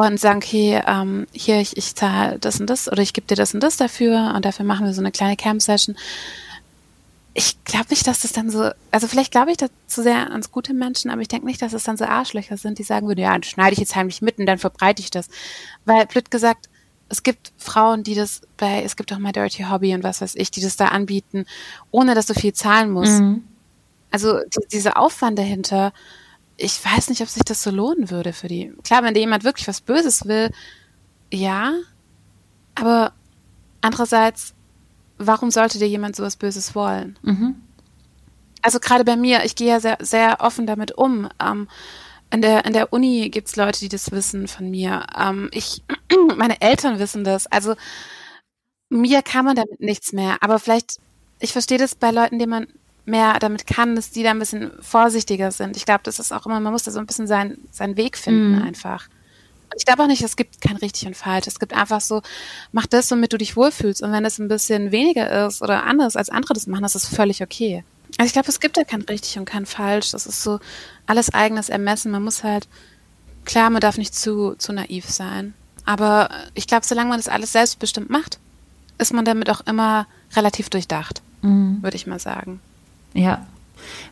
[0.00, 3.36] und sagen, okay, ähm, hier, ich, ich zahle das und das oder ich gebe dir
[3.36, 5.96] das und das dafür und dafür machen wir so eine kleine Camp-Session.
[7.34, 10.50] Ich glaube nicht, dass das dann so, also vielleicht glaube ich da zu sehr ans
[10.50, 13.20] gute Menschen, aber ich denke nicht, dass es dann so Arschlöcher sind, die sagen würden,
[13.20, 15.28] ja, dann schneide ich jetzt heimlich mit und dann verbreite ich das.
[15.84, 16.68] Weil, blöd gesagt,
[17.08, 20.34] es gibt Frauen, die das bei, es gibt auch mal Dirty Hobby und was weiß
[20.36, 21.46] ich, die das da anbieten,
[21.90, 23.20] ohne dass du viel zahlen musst.
[23.20, 23.44] Mhm.
[24.10, 25.92] Also die, dieser Aufwand dahinter,
[26.56, 28.72] ich weiß nicht, ob sich das so lohnen würde für die.
[28.82, 30.50] Klar, wenn dir jemand wirklich was Böses will,
[31.32, 31.72] ja,
[32.74, 33.12] aber
[33.80, 34.54] andererseits,
[35.18, 37.18] warum sollte dir jemand sowas Böses wollen?
[37.22, 37.56] Mhm.
[38.62, 41.28] Also gerade bei mir, ich gehe ja sehr, sehr offen damit um.
[41.40, 41.68] Ähm,
[42.30, 45.06] in der, in der Uni gibt's Leute, die das wissen von mir.
[45.16, 45.82] Ähm, ich,
[46.36, 47.46] meine Eltern wissen das.
[47.46, 47.76] Also
[48.88, 50.38] mir kann man damit nichts mehr.
[50.40, 50.98] Aber vielleicht,
[51.38, 52.66] ich verstehe das bei Leuten, denen man
[53.06, 55.76] mehr damit kann, dass die da ein bisschen vorsichtiger sind.
[55.76, 58.18] Ich glaube, das ist auch immer, man muss da so ein bisschen seinen, seinen Weg
[58.18, 58.62] finden Mhm.
[58.62, 59.06] einfach.
[59.72, 61.46] Und ich glaube auch nicht, es gibt kein richtig und falsch.
[61.46, 62.22] Es gibt einfach so,
[62.72, 64.02] mach das, womit du dich wohlfühlst.
[64.02, 67.06] Und wenn es ein bisschen weniger ist oder anders als andere das machen, das ist
[67.06, 67.84] völlig okay.
[68.18, 70.10] Also ich glaube, es gibt ja kein richtig und kein falsch.
[70.12, 70.60] Das ist so
[71.06, 72.10] alles eigenes Ermessen.
[72.12, 72.68] Man muss halt,
[73.44, 75.52] klar, man darf nicht zu, zu naiv sein.
[75.84, 78.38] Aber ich glaube, solange man das alles selbstbestimmt macht,
[78.98, 81.82] ist man damit auch immer relativ durchdacht, Mhm.
[81.82, 82.60] würde ich mal sagen.
[83.16, 83.46] Ja.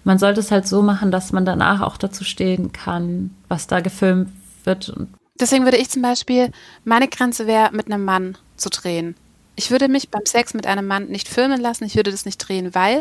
[0.05, 3.81] Man sollte es halt so machen, dass man danach auch dazu stehen kann, was da
[3.81, 4.31] gefilmt
[4.65, 4.95] wird.
[5.39, 6.53] Deswegen würde ich zum Beispiel,
[6.85, 9.17] meine Grenze wäre, mit einem Mann zu drehen.
[9.57, 12.39] Ich würde mich beim Sex mit einem Mann nicht filmen lassen, ich würde das nicht
[12.39, 13.01] drehen, weil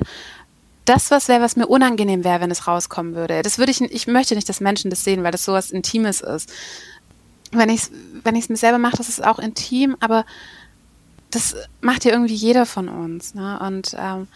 [0.85, 3.41] das was wäre, was mir unangenehm wäre, wenn es rauskommen würde.
[3.41, 6.51] Das würde ich, ich möchte nicht, dass Menschen das sehen, weil das sowas Intimes ist.
[7.51, 7.91] Wenn ich es
[8.23, 10.25] wenn mir selber mache, das ist auch intim, aber
[11.31, 13.33] das macht ja irgendwie jeder von uns.
[13.35, 13.59] Ne?
[13.59, 14.27] Und ähm,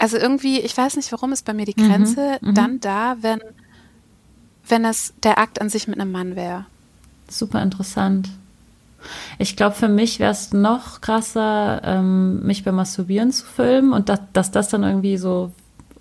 [0.00, 2.54] also irgendwie, ich weiß nicht, warum ist bei mir die Grenze mhm.
[2.54, 3.40] dann da, wenn,
[4.66, 6.64] wenn es der Akt an sich mit einem Mann wäre.
[7.28, 8.28] super interessant.
[9.38, 14.08] Ich glaube, für mich wäre es noch krasser, ähm, mich beim Masturbieren zu filmen und
[14.08, 15.52] dass, dass das dann irgendwie so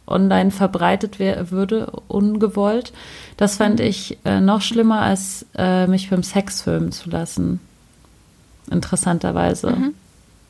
[0.05, 2.91] online verbreitet wär, würde, ungewollt.
[3.37, 7.59] Das fand ich äh, noch schlimmer, als äh, mich beim Sex filmen zu lassen.
[8.69, 9.71] interessanterweise.
[9.71, 9.93] Mhm.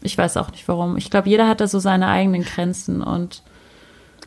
[0.02, 0.98] Ich weiß auch nicht warum.
[0.98, 3.44] Ich glaube, jeder hat da so seine eigenen Grenzen und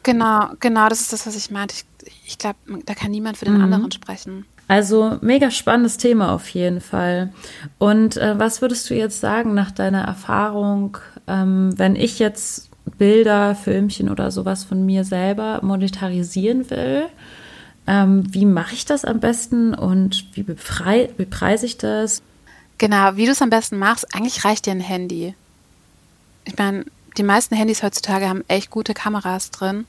[0.03, 1.77] Genau, genau, das ist das, was ich meinte.
[1.77, 3.63] Ich, ich glaube, da kann niemand für den mhm.
[3.63, 4.45] anderen sprechen.
[4.69, 7.33] Also mega spannendes Thema auf jeden Fall.
[7.79, 13.55] Und äh, was würdest du jetzt sagen nach deiner Erfahrung, ähm, wenn ich jetzt Bilder,
[13.55, 17.05] Filmchen oder sowas von mir selber monetarisieren will?
[17.87, 22.23] Ähm, wie mache ich das am besten und wie, befrei, wie preise ich das?
[22.79, 25.35] Genau, wie du es am besten machst, eigentlich reicht dir ein Handy.
[26.45, 26.85] Ich meine,
[27.17, 29.87] die meisten Handys heutzutage haben echt gute Kameras drin.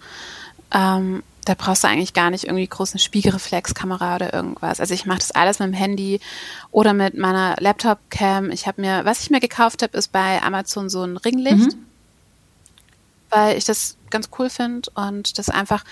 [0.71, 4.79] Ähm, da brauchst du eigentlich gar nicht irgendwie großen Spiegelreflexkamera oder irgendwas.
[4.79, 6.19] Also ich mache das alles mit dem Handy
[6.71, 8.51] oder mit meiner Laptop-Cam.
[8.51, 11.85] Ich habe mir, was ich mir gekauft habe, ist bei Amazon so ein Ringlicht, mhm.
[13.29, 15.83] weil ich das ganz cool finde und das einfach,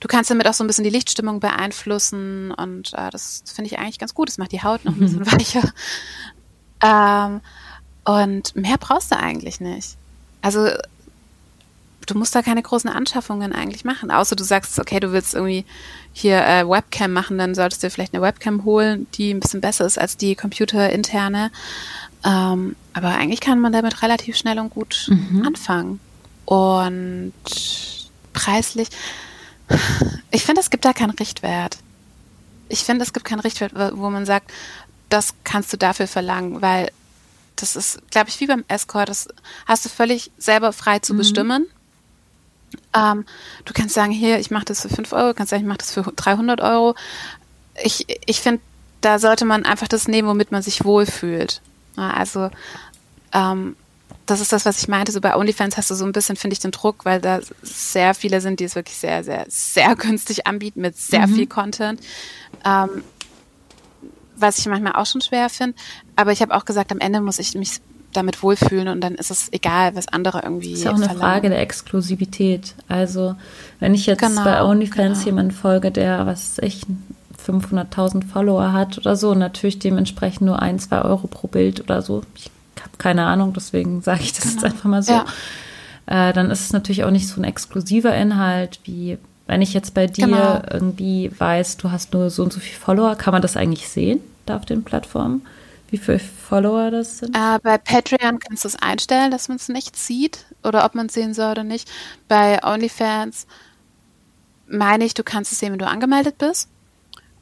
[0.00, 3.78] du kannst damit auch so ein bisschen die Lichtstimmung beeinflussen und äh, das finde ich
[3.78, 4.28] eigentlich ganz gut.
[4.28, 5.32] Das macht die Haut noch ein bisschen mhm.
[5.32, 5.72] weicher.
[6.82, 7.40] Ähm,
[8.04, 9.96] und mehr brauchst du eigentlich nicht.
[10.42, 10.68] Also
[12.06, 15.64] du musst da keine großen Anschaffungen eigentlich machen, außer du sagst, okay, du willst irgendwie
[16.12, 19.60] hier äh, Webcam machen, dann solltest du dir vielleicht eine Webcam holen, die ein bisschen
[19.60, 21.50] besser ist als die computerinterne.
[22.24, 25.44] Ähm, aber eigentlich kann man damit relativ schnell und gut mhm.
[25.46, 26.00] anfangen.
[26.44, 27.32] Und
[28.32, 28.88] preislich,
[30.30, 31.78] ich finde, es gibt da keinen Richtwert.
[32.68, 34.50] Ich finde, es gibt keinen Richtwert, wo man sagt,
[35.08, 36.90] das kannst du dafür verlangen, weil
[37.62, 39.28] das ist, glaube ich, wie beim Escort, das
[39.66, 41.18] hast du völlig selber frei zu mhm.
[41.18, 41.66] bestimmen.
[42.94, 43.24] Ähm,
[43.64, 45.78] du kannst sagen, hier, ich mache das für 5 Euro, du kannst sagen, ich mache
[45.78, 46.94] das für 300 Euro.
[47.82, 48.60] Ich, ich finde,
[49.00, 51.60] da sollte man einfach das nehmen, womit man sich wohlfühlt.
[51.96, 52.50] Ja, also,
[53.32, 53.76] ähm,
[54.26, 55.12] das ist das, was ich meinte.
[55.12, 58.14] So bei OnlyFans hast du so ein bisschen, finde ich, den Druck, weil da sehr
[58.14, 61.34] viele sind, die es wirklich sehr, sehr, sehr günstig anbieten mit sehr mhm.
[61.34, 62.00] viel Content.
[62.64, 63.02] Ähm,
[64.40, 65.76] was ich manchmal auch schon schwer finde.
[66.16, 67.80] Aber ich habe auch gesagt, am Ende muss ich mich
[68.12, 70.72] damit wohlfühlen und dann ist es egal, was andere irgendwie.
[70.72, 71.20] Das ist auch eine verlangen.
[71.20, 72.74] Frage der Exklusivität.
[72.88, 73.36] Also,
[73.78, 75.26] wenn ich jetzt genau, bei OnlyFans genau.
[75.26, 76.82] jemanden folge, der, was ich,
[77.46, 82.22] 500.000 Follower hat oder so, natürlich dementsprechend nur ein, zwei Euro pro Bild oder so.
[82.34, 82.50] Ich
[82.80, 84.54] habe keine Ahnung, deswegen sage ich das genau.
[84.54, 85.12] jetzt einfach mal so.
[85.12, 85.24] Ja.
[86.06, 89.94] Äh, dann ist es natürlich auch nicht so ein exklusiver Inhalt wie wenn ich jetzt
[89.94, 90.62] bei dir genau.
[90.70, 94.20] irgendwie weiß, du hast nur so und so viele Follower, kann man das eigentlich sehen
[94.50, 95.46] da auf den Plattformen?
[95.90, 97.36] Wie viele Follower das sind?
[97.36, 101.06] Äh, bei Patreon kannst du es einstellen, dass man es nicht sieht oder ob man
[101.06, 101.90] es sehen soll oder nicht.
[102.28, 103.46] Bei OnlyFans
[104.68, 106.68] meine ich, du kannst es sehen, wenn du angemeldet bist.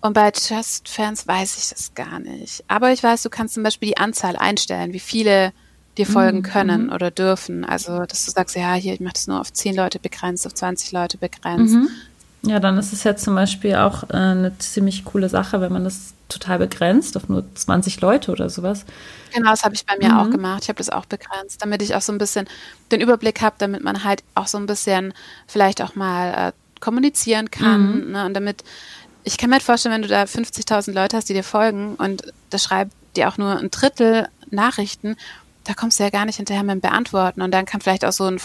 [0.01, 2.65] Und bei JustFans weiß ich das gar nicht.
[2.69, 5.53] Aber ich weiß, du kannst zum Beispiel die Anzahl einstellen, wie viele
[5.99, 6.43] dir folgen mhm.
[6.43, 6.93] können mhm.
[6.93, 7.65] oder dürfen.
[7.65, 10.55] Also, dass du sagst, ja, hier, ich mache das nur auf 10 Leute begrenzt, auf
[10.55, 11.75] 20 Leute begrenzt.
[11.75, 11.91] Mhm.
[12.43, 15.85] Ja, dann ist es ja zum Beispiel auch äh, eine ziemlich coole Sache, wenn man
[15.85, 18.85] das total begrenzt auf nur 20 Leute oder sowas.
[19.33, 20.19] Genau, das habe ich bei mir mhm.
[20.19, 20.63] auch gemacht.
[20.63, 22.47] Ich habe das auch begrenzt, damit ich auch so ein bisschen
[22.93, 25.15] den Überblick habe, damit man halt auch so ein bisschen
[25.47, 28.07] vielleicht auch mal äh, kommunizieren kann.
[28.07, 28.13] Mhm.
[28.13, 28.27] Ne?
[28.27, 28.63] Und damit,
[29.25, 32.33] ich kann mir halt vorstellen, wenn du da 50.000 Leute hast, die dir folgen und
[32.51, 35.17] da schreibt dir auch nur ein Drittel Nachrichten,
[35.65, 37.43] da kommst du ja gar nicht hinterher mit dem Beantworten.
[37.43, 38.39] Und dann kann vielleicht auch so ein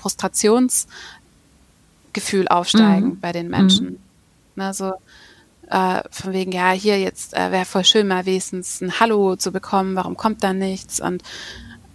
[2.14, 3.20] Frustrationsgefühl aufsteigen mhm.
[3.20, 3.86] bei den Menschen.
[3.86, 4.00] Mhm.
[4.56, 4.94] Na, so,
[5.70, 9.52] äh, von wegen, ja, hier jetzt äh, wäre voll schön, mal wenigstens ein Hallo zu
[9.52, 11.00] bekommen, warum kommt da nichts?
[11.00, 11.24] Und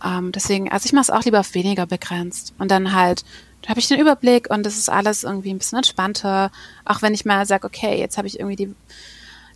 [0.04, 2.54] ähm, deswegen, also ich mache es auch lieber auf weniger begrenzt.
[2.58, 3.24] Und dann halt,
[3.62, 6.50] da habe ich den Überblick und das ist alles irgendwie ein bisschen entspannter.
[6.84, 8.74] Auch wenn ich mal sage, okay, jetzt habe ich irgendwie die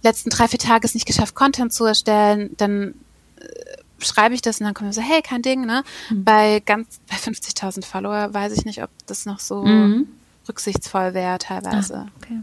[0.03, 2.95] letzten drei, vier Tage es nicht geschafft, Content zu erstellen, dann
[3.37, 3.45] äh,
[4.05, 5.85] schreibe ich das und dann kommt so, hey, kein Ding, ne?
[6.11, 6.25] Mhm.
[6.25, 10.09] Bei ganz, bei 50.000 Follower weiß ich nicht, ob das noch so mhm.
[10.49, 11.97] Rücksichtsvoll wäre teilweise.
[11.97, 12.41] Ah, okay.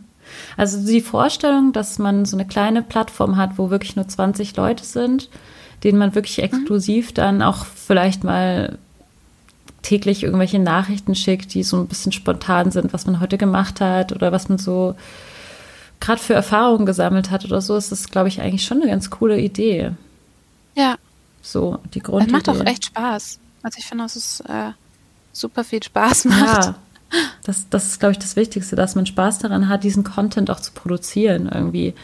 [0.58, 4.84] Also die Vorstellung, dass man so eine kleine Plattform hat, wo wirklich nur 20 Leute
[4.84, 5.30] sind,
[5.84, 6.44] denen man wirklich mhm.
[6.44, 7.16] exklusiv mhm.
[7.16, 8.78] dann auch vielleicht mal
[9.82, 14.12] täglich irgendwelche Nachrichten schickt, die so ein bisschen spontan sind, was man heute gemacht hat
[14.12, 14.96] oder was man so
[16.00, 19.10] gerade für Erfahrungen gesammelt hat oder so, ist das, glaube ich, eigentlich schon eine ganz
[19.10, 19.92] coole Idee.
[20.76, 20.96] Ja,
[21.42, 22.32] so, die Grundidee.
[22.32, 23.40] Das macht auch echt Spaß.
[23.64, 24.72] Also ich finde, dass es äh,
[25.34, 26.66] super viel Spaß macht.
[26.66, 26.76] Ja,
[27.44, 30.60] das, das ist, glaube ich, das Wichtigste, dass man Spaß daran hat, diesen Content auch
[30.60, 31.96] zu produzieren irgendwie.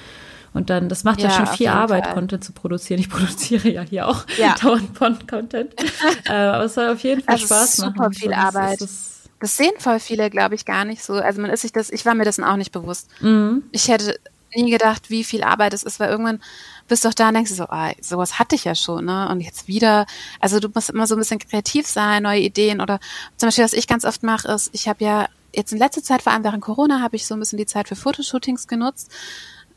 [0.54, 2.14] Und dann, das macht ja, ja schon viel Arbeit, Fall.
[2.14, 3.00] Content zu produzieren.
[3.00, 4.56] Ich produziere ja hier auch ja.
[4.62, 5.74] dauernd Content.
[6.30, 8.14] äh, aber es soll auf jeden Fall also Spaß super machen.
[8.14, 8.82] Super viel Arbeit.
[8.82, 11.14] Das, das, sehen voll viele, glaube ich, gar nicht so.
[11.14, 13.10] Also man ist sich das, ich war mir dessen auch nicht bewusst.
[13.22, 13.64] Mhm.
[13.72, 14.18] Ich hätte
[14.56, 16.42] nie gedacht, wie viel Arbeit es ist, weil irgendwann
[16.88, 19.28] bist du auch da und denkst du so, ah, sowas hatte ich ja schon, ne?
[19.30, 20.06] Und jetzt wieder,
[20.40, 23.00] also du musst immer so ein bisschen kreativ sein, neue Ideen oder
[23.38, 26.22] zum Beispiel, was ich ganz oft mache, ist, ich habe ja jetzt in letzter Zeit,
[26.22, 29.10] vor allem während Corona, habe ich so ein bisschen die Zeit für Fotoshootings genutzt.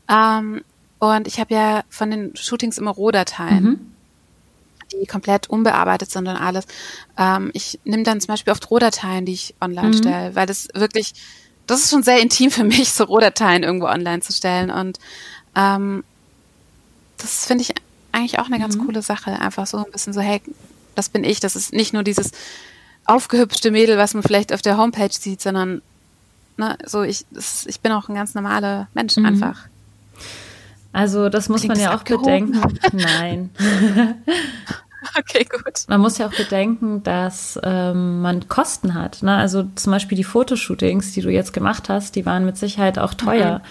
[0.09, 0.63] Ähm,
[0.99, 3.63] und ich habe ja von den Shootings immer Rohdateien.
[3.63, 3.91] Mhm.
[4.91, 6.65] die komplett unbearbeitet sind und alles.
[7.15, 9.93] Ähm, ich nehme dann zum Beispiel oft Rohdateien, die ich online Mhm.
[9.93, 11.13] stelle, weil das wirklich,
[11.69, 14.69] das ist schon sehr intim für mich, so Rohdateien irgendwo online zu stellen.
[14.71, 14.99] Und
[15.55, 16.03] ähm,
[17.17, 17.73] das finde ich
[18.11, 18.85] eigentlich auch eine ganz Mhm.
[18.85, 19.31] coole Sache.
[19.39, 20.41] Einfach so ein bisschen so, hey,
[20.95, 21.39] das bin ich.
[21.39, 22.31] Das ist nicht nur dieses
[23.05, 25.81] aufgehübschte Mädel, was man vielleicht auf der Homepage sieht, sondern
[26.57, 29.25] ne, so ich, das, ich bin auch ein ganz normaler Mensch Mhm.
[29.25, 29.61] einfach.
[30.91, 32.51] Also das muss Klingt man ja auch abgehoben?
[32.51, 32.79] bedenken.
[32.93, 33.49] Nein.
[35.17, 35.85] Okay, gut.
[35.87, 39.23] Man muss ja auch bedenken, dass ähm, man Kosten hat.
[39.23, 39.35] Ne?
[39.35, 43.13] Also zum Beispiel die Fotoshootings, die du jetzt gemacht hast, die waren mit Sicherheit auch
[43.13, 43.61] teuer.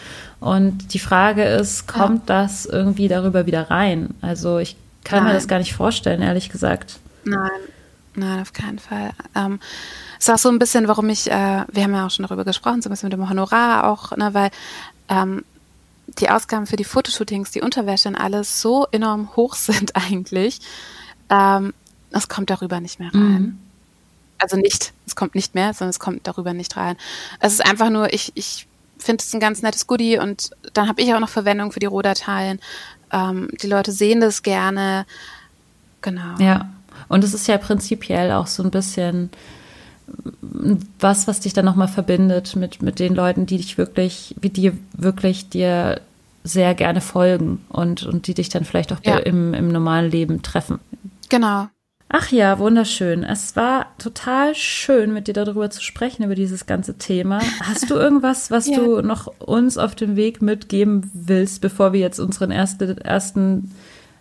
[0.40, 4.14] Und die Frage ist, kommt das irgendwie darüber wieder rein?
[4.20, 5.36] Also ich kann mir Nein.
[5.36, 6.98] das gar nicht vorstellen, ehrlich gesagt.
[7.24, 7.50] Nein,
[8.14, 9.10] nein, auf keinen Fall.
[9.34, 9.58] Ähm,
[10.18, 12.82] ist auch so ein bisschen, warum ich, äh, wir haben ja auch schon darüber gesprochen,
[12.82, 14.50] so ein bisschen mit dem Honorar auch, ne, weil
[15.08, 15.44] ähm,
[16.18, 20.60] die Ausgaben für die Fotoshootings, die Unterwäsche und alles so enorm hoch sind eigentlich,
[21.30, 21.74] ähm,
[22.10, 23.42] es kommt darüber nicht mehr rein.
[23.42, 23.58] Mhm.
[24.38, 26.96] Also nicht, es kommt nicht mehr, sondern es kommt darüber nicht rein.
[27.40, 28.66] Es ist einfach nur, ich, ich
[28.98, 31.86] finde es ein ganz nettes Goodie und dann habe ich auch noch Verwendung für die
[31.86, 32.60] Rohdateien.
[33.12, 35.06] Ähm, die Leute sehen das gerne.
[36.02, 36.38] Genau.
[36.38, 36.68] Ja.
[37.08, 39.30] Und es ist ja prinzipiell auch so ein bisschen
[40.98, 44.76] was, was dich dann nochmal verbindet mit, mit den Leuten, die dich wirklich, wie dir
[44.92, 46.00] wirklich dir
[46.44, 49.18] sehr gerne folgen und, und die dich dann vielleicht auch Ja.
[49.18, 50.78] im, im normalen Leben treffen.
[51.28, 51.68] Genau.
[52.10, 53.22] Ach ja, wunderschön.
[53.22, 57.40] Es war total schön, mit dir darüber zu sprechen, über dieses ganze Thema.
[57.62, 58.76] Hast du irgendwas, was Ja.
[58.78, 63.74] du noch uns auf dem Weg mitgeben willst, bevor wir jetzt unseren ersten, ersten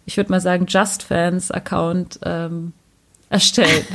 [0.06, 2.74] ich würde mal sagen, Just Fans-Account ähm,
[3.30, 3.86] erstellen?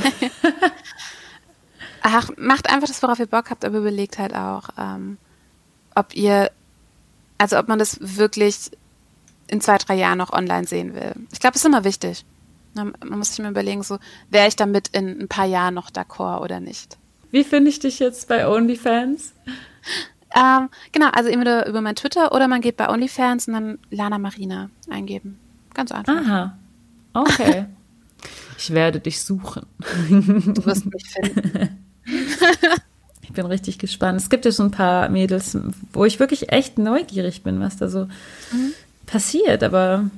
[2.01, 5.17] Ach, macht einfach das, worauf ihr Bock habt, aber überlegt halt auch, ähm,
[5.95, 6.51] ob ihr,
[7.37, 8.71] also ob man das wirklich
[9.47, 11.13] in zwei, drei Jahren noch online sehen will.
[11.31, 12.25] Ich glaube, es ist immer wichtig.
[12.73, 16.41] Man, muss sich mal überlegen, so, wäre ich damit in ein paar Jahren noch d'accord
[16.41, 16.97] oder nicht.
[17.31, 19.33] Wie finde ich dich jetzt bei OnlyFans?
[20.35, 24.17] Ähm, genau, also entweder über mein Twitter oder man geht bei OnlyFans und dann Lana
[24.17, 25.39] Marina eingeben.
[25.73, 26.15] Ganz einfach.
[26.15, 26.57] Aha.
[27.13, 27.65] Okay.
[28.55, 29.65] Ich werde dich suchen.
[30.07, 31.81] Du wirst mich finden.
[33.23, 34.21] Ich bin richtig gespannt.
[34.21, 35.57] Es gibt ja so ein paar Mädels,
[35.91, 38.07] wo ich wirklich echt neugierig bin, was da so
[39.07, 39.63] passiert.
[39.63, 40.11] Aber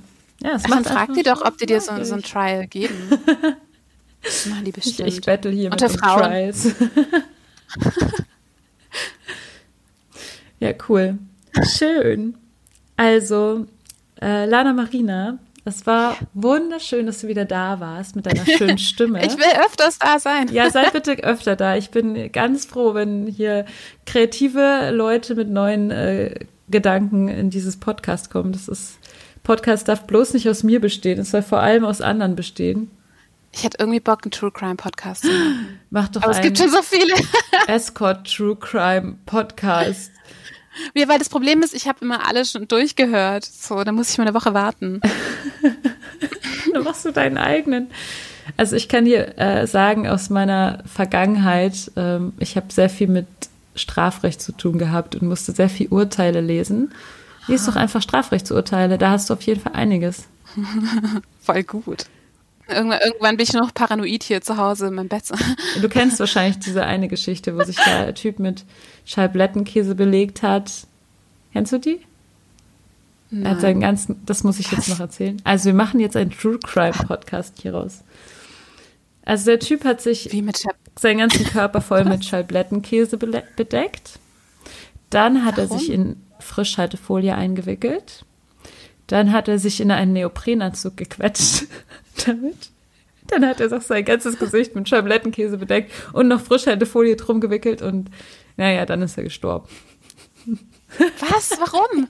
[0.45, 2.95] ja, es Dann macht frag die doch, ob die dir so, so ein Trial geben.
[4.21, 5.09] Das machen die Ich, bestimmt.
[5.09, 6.23] ich battle hier Unter mit den Frauen.
[6.23, 6.67] Trials.
[10.59, 11.19] ja, cool.
[11.77, 12.35] Schön.
[12.97, 13.67] Also,
[14.19, 19.23] äh, Lana Marina, es war wunderschön, dass du wieder da warst mit deiner schönen Stimme.
[19.23, 20.47] Ich will öfters da sein.
[20.51, 21.75] Ja, sei bitte öfter da.
[21.75, 23.65] Ich bin ganz froh, wenn hier
[24.07, 26.33] kreative Leute mit neuen äh,
[26.67, 28.53] Gedanken in dieses Podcast kommen.
[28.53, 28.97] Das ist
[29.45, 31.19] Podcast darf bloß nicht aus mir bestehen.
[31.19, 32.91] Es soll vor allem aus anderen bestehen.
[33.53, 35.79] Ich hätte irgendwie Bock, einen True Crime Podcast zu machen.
[35.89, 37.13] Mach doch Aber es gibt schon so viele.
[37.67, 40.11] Escort True Crime Podcast.
[40.93, 43.45] Ja, weil das Problem ist, ich habe immer alle schon durchgehört.
[43.45, 44.99] So, da muss ich mal eine Woche warten.
[46.73, 47.91] Dann machst du deinen eigenen.
[48.57, 53.27] Also ich kann dir äh, sagen aus meiner Vergangenheit, ähm, ich habe sehr viel mit
[53.75, 56.91] Strafrecht zu tun gehabt und musste sehr viel Urteile lesen.
[57.47, 60.25] Lies doch einfach Strafrechtsurteile, da hast du auf jeden Fall einiges.
[61.41, 62.05] Voll gut.
[62.67, 65.23] Irgendwann, irgendwann bin ich noch paranoid hier zu Hause in meinem Bett.
[65.81, 68.63] Du kennst wahrscheinlich diese eine Geschichte, wo sich der Typ mit
[69.05, 70.71] Scheiblettenkäse belegt hat.
[71.53, 71.99] Kennst du die?
[73.31, 75.41] Er hat seinen ganzen, das muss ich jetzt noch erzählen.
[75.43, 78.01] Also wir machen jetzt einen True Crime Podcast hier raus.
[79.25, 80.29] Also der Typ hat sich
[80.97, 84.19] seinen ganzen Körper voll mit Scheiblettenkäse bele- bedeckt.
[85.09, 85.79] Dann hat er Warum?
[85.79, 88.25] sich in Frischhaltefolie eingewickelt.
[89.07, 91.65] Dann hat er sich in einen Neoprenanzug gequetscht
[92.25, 92.69] damit.
[93.27, 97.81] Dann hat er sich sein ganzes Gesicht mit Scheiblettenkäse bedeckt und noch Frischhaltefolie drum gewickelt
[97.81, 98.09] und
[98.57, 99.67] naja, dann ist er gestorben.
[101.29, 101.51] Was?
[101.59, 102.07] Warum?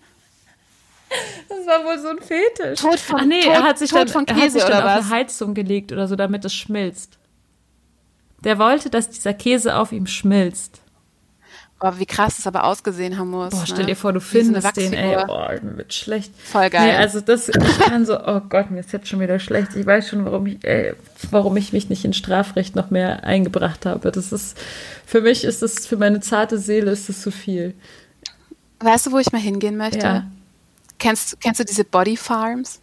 [1.48, 2.80] Das war wohl so ein Fetisch.
[2.82, 4.64] Tod von- Ach nee, Tod- er hat sich Tod dann, von er hat Käse sich
[4.68, 7.18] dann auf eine Heizung gelegt oder so, damit es schmilzt.
[8.44, 10.82] Der wollte, dass dieser Käse auf ihm schmilzt.
[11.86, 13.52] Boah, wie krass das aber ausgesehen haben muss.
[13.52, 13.86] Boah, stell ne?
[13.86, 16.34] dir vor, du findest den, ey, oh, mir wird schlecht.
[16.36, 16.88] Voll geil.
[16.88, 19.76] Nee, also das, ich kann so, oh Gott, mir ist jetzt schon wieder schlecht.
[19.76, 20.96] Ich weiß schon, warum ich, ey,
[21.30, 24.12] warum ich mich nicht in Strafrecht noch mehr eingebracht habe.
[24.12, 24.58] Das ist,
[25.06, 27.76] für mich ist das, für meine zarte Seele ist das zu viel.
[28.80, 30.00] Weißt du, wo ich mal hingehen möchte?
[30.00, 30.26] Ja.
[30.98, 32.80] Kennst, kennst du diese Body Farms?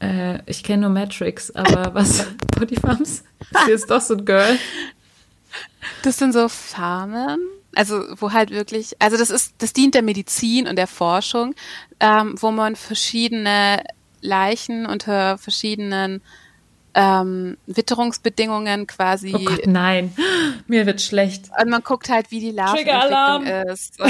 [0.00, 2.26] Äh, ich kenne nur Matrix, aber was,
[2.58, 3.24] Body Farms?
[3.40, 4.58] Ist jetzt doch so ein Girl.
[6.02, 7.38] Das sind so Farmen,
[7.76, 11.54] also wo halt wirklich, also das ist, das dient der Medizin und der Forschung,
[12.00, 13.82] ähm, wo man verschiedene
[14.20, 16.22] Leichen unter verschiedenen
[16.94, 19.34] ähm, Witterungsbedingungen quasi.
[19.34, 20.14] Oh Gott, nein.
[20.66, 21.50] Mir wird schlecht.
[21.60, 22.52] Und man guckt halt, wie die.
[22.52, 23.98] Larvenentwicklung ist.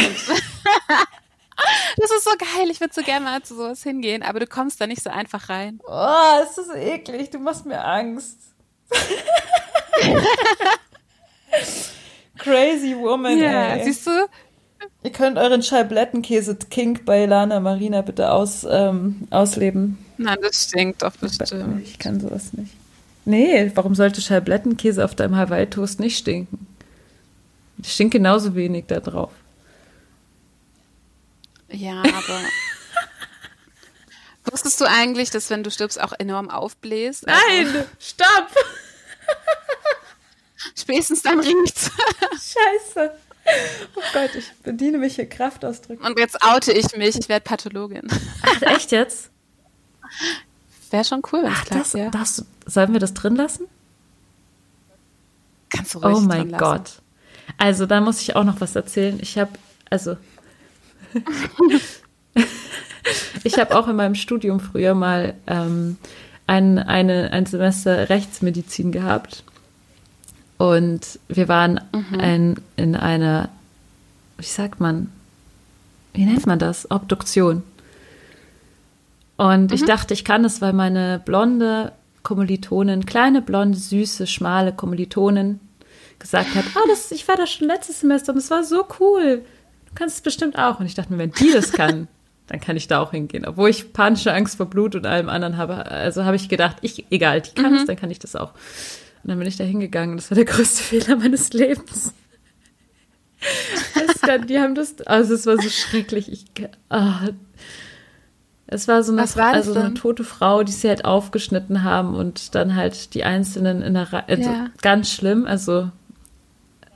[1.96, 2.68] Das ist so geil.
[2.70, 5.48] Ich würde so gerne mal zu sowas hingehen, aber du kommst da nicht so einfach
[5.48, 5.78] rein.
[5.86, 7.30] Oh, ist das eklig.
[7.30, 8.38] Du machst mir Angst.
[12.38, 13.84] Crazy Woman, Ja, ey.
[13.84, 14.10] siehst du?
[15.02, 19.98] Ihr könnt euren Scheiblettenkäse-Kink bei Lana Marina bitte aus, ähm, ausleben.
[20.18, 21.82] Nein, das stinkt doch bestimmt.
[21.82, 22.72] Ich kann sowas nicht.
[23.24, 26.66] Nee, warum sollte Scheiblettenkäse auf deinem Hawaii-Toast nicht stinken?
[27.82, 29.30] Stinkt genauso wenig da drauf.
[31.70, 32.40] Ja, aber.
[34.52, 37.26] Wusstest du eigentlich, dass wenn du stirbst, auch enorm aufbläst?
[37.26, 37.84] Also, Nein!
[37.98, 38.48] Stopp!
[40.76, 41.90] Spätestens dann riecht's.
[42.32, 43.12] Scheiße!
[43.94, 46.04] Oh Gott, ich bediene mich hier Kraftausdrücken.
[46.04, 48.08] Und jetzt oute ich mich, ich werde Pathologin.
[48.42, 49.30] Ach, echt jetzt?
[50.90, 52.10] Wäre schon cool, wenn es Ach, klappt, das, ja.
[52.10, 53.66] das, sollen wir das drin lassen?
[55.68, 56.52] Kannst du ruhig Oh mein.
[56.52, 57.02] Gott.
[57.58, 59.18] Also, da muss ich auch noch was erzählen.
[59.20, 59.52] Ich habe,
[59.90, 60.16] also,
[63.44, 65.98] ich habe auch in meinem Studium früher mal ähm,
[66.46, 69.44] ein, eine, ein Semester Rechtsmedizin gehabt.
[70.58, 72.20] Und wir waren Mhm.
[72.20, 73.48] ein, in einer,
[74.38, 75.10] wie sagt man,
[76.12, 76.90] wie nennt man das?
[76.90, 77.62] Obduktion.
[79.36, 79.74] Und Mhm.
[79.74, 81.92] ich dachte, ich kann es, weil meine blonde
[82.22, 85.60] Kommilitonin, kleine, blonde, süße, schmale Kommilitonin
[86.18, 89.42] gesagt hat, ah, das, ich war da schon letztes Semester und es war so cool.
[89.88, 90.80] Du kannst es bestimmt auch.
[90.80, 92.08] Und ich dachte mir, wenn die das kann,
[92.46, 93.44] dann kann ich da auch hingehen.
[93.44, 95.86] Obwohl ich panische Angst vor Blut und allem anderen habe.
[95.86, 98.52] Also habe ich gedacht, ich, egal, die kann es, dann kann ich das auch.
[99.24, 102.12] Und dann bin ich da hingegangen das war der größte Fehler meines Lebens.
[103.94, 106.30] Das kann, die haben das, also es war so schrecklich.
[106.32, 106.44] Ich,
[106.88, 107.28] ah,
[108.66, 112.14] es war so eine, Was war also eine tote Frau, die sie halt aufgeschnitten haben
[112.14, 114.66] und dann halt die einzelnen in der Reihe, also Ja.
[114.82, 115.90] ganz schlimm, also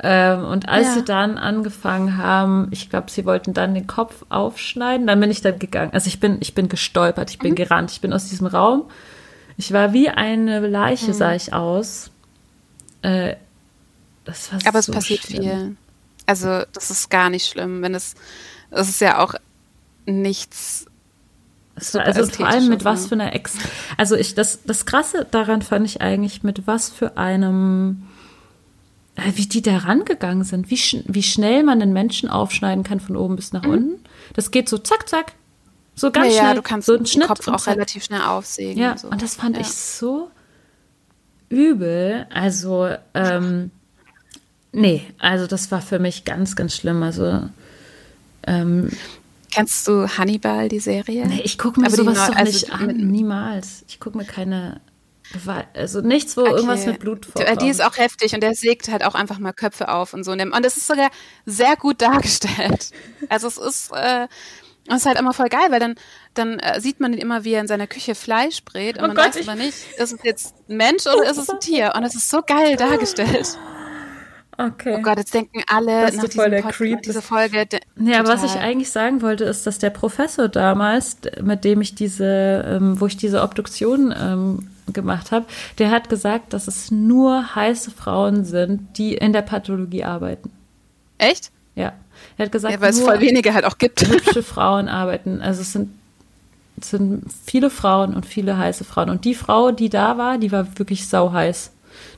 [0.00, 0.94] ähm, und als Ja.
[0.94, 5.40] sie dann angefangen haben, ich glaube, sie wollten dann den Kopf aufschneiden, dann bin ich
[5.40, 5.90] dann gegangen.
[5.92, 7.32] Also ich bin, ich bin gestolpert, Mhm.
[7.32, 8.84] ich bin gerannt, ich bin aus diesem Raum.
[9.56, 10.66] Ich war wie eine Mhm.
[10.70, 12.10] Leiche, sah ich aus.
[13.02, 13.36] Äh,
[14.24, 15.42] das war Aber es so passiert schlimm.
[15.42, 15.76] viel.
[16.26, 18.14] Also, das ist gar nicht schlimm, wenn es.
[18.70, 19.34] Es ist ja auch
[20.06, 20.86] nichts.
[21.74, 23.54] Es war, also vor allem mit was für einer Ex.
[23.96, 28.02] Also ich, das, das Krasse daran fand ich eigentlich, mit was für einem,
[29.14, 32.98] äh, wie die da rangegangen sind, wie, schn wie schnell man einen Menschen aufschneiden kann
[32.98, 34.02] von oben bis nach unten.
[34.34, 35.34] Das geht so zack, zack.
[35.94, 36.32] So ganz Mhm.
[36.32, 36.54] ja, ja, schnell.
[36.56, 37.76] du kannst so den einen Schnitt Kopf auch zack.
[37.76, 38.82] relativ schnell aufsägen.
[38.82, 39.08] Ja, und, so.
[39.08, 39.62] und das fand ja.
[39.62, 40.30] ich so
[41.48, 42.26] übel.
[42.32, 43.70] Also, ähm,
[44.72, 47.02] nee, also das war für mich ganz, ganz schlimm.
[47.02, 47.48] Also,
[48.46, 48.90] ähm,
[49.50, 51.26] Kennst du Hannibal, die Serie?
[51.26, 52.96] nee, ich gucke mir Aber die sowas doch also nicht an.
[52.96, 53.84] Niemals.
[53.88, 54.80] Ich gucke mir keine,
[55.74, 56.90] also nichts, wo irgendwas Okay.
[56.92, 57.62] mit Blut Die- vorkommt.
[57.62, 60.32] Die ist auch heftig und der sägt halt auch einfach mal Köpfe auf und so.
[60.32, 61.10] Und das ist sogar
[61.46, 62.90] sehr gut dargestellt.
[63.30, 64.28] Also es ist, äh,
[64.96, 65.94] es ist halt immer voll geil, weil dann,
[66.34, 69.06] dann äh, sieht man ihn immer, wie er in seiner Küche Fleisch brät und Oh
[69.08, 71.60] man Gott, weiß ich- aber nicht, ist es jetzt ein Mensch oder ist es ein
[71.60, 71.92] Tier?
[71.96, 73.58] Und es ist so geil dargestellt.
[74.56, 74.96] okay.
[74.98, 77.22] Oh Gott, jetzt denken alle Dass du nach voll der Pod- Creep bist.
[77.22, 77.66] Folge.
[77.96, 82.64] aber was ich eigentlich sagen wollte, ist, dass der Professor damals, mit dem ich diese,
[82.66, 85.46] ähm, wo ich diese Obduktion ähm, gemacht habe,
[85.78, 90.50] der hat gesagt, dass es nur heiße Frauen sind, die in der Pathologie arbeiten.
[91.18, 91.50] Echt?
[91.74, 91.92] Ja.
[92.38, 94.06] Er hat gesagt, Ja, weil es voll wenige halt auch gibt.
[94.08, 95.42] hübsche Frauen arbeiten.
[95.42, 95.90] Also es sind,
[96.80, 99.10] es sind viele Frauen und viele heiße Frauen.
[99.10, 101.72] Und die Frau, die da war, die war wirklich sauheiß.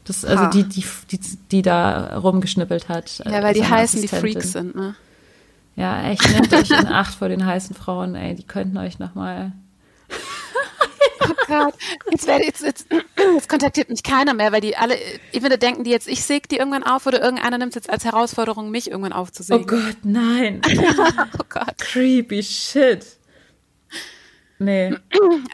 [0.05, 0.51] Das, also Ha.
[0.51, 3.23] die, die, die, die da rumgeschnippelt hat.
[3.25, 4.09] Ja, weil die heißen, die.
[4.09, 4.95] Freaks sind, ne?
[5.77, 9.53] Ja, echt, nehmt euch in Acht vor den heißen Frauen, ey, die könnten euch nochmal.
[11.51, 11.75] Oh Gott,
[12.11, 12.87] jetzt, werde, jetzt, jetzt,
[13.35, 14.97] jetzt kontaktiert mich keiner mehr, weil die alle,
[15.33, 18.05] entweder denken die jetzt, ich säge die irgendwann auf oder irgendeiner nimmt es jetzt als
[18.05, 19.67] Herausforderung, mich irgendwann Oh aufzusägen.
[19.67, 20.61] Gott, nein.
[21.39, 21.79] Oh Gott.
[21.79, 23.05] Creepy shit.
[24.59, 24.95] Nee,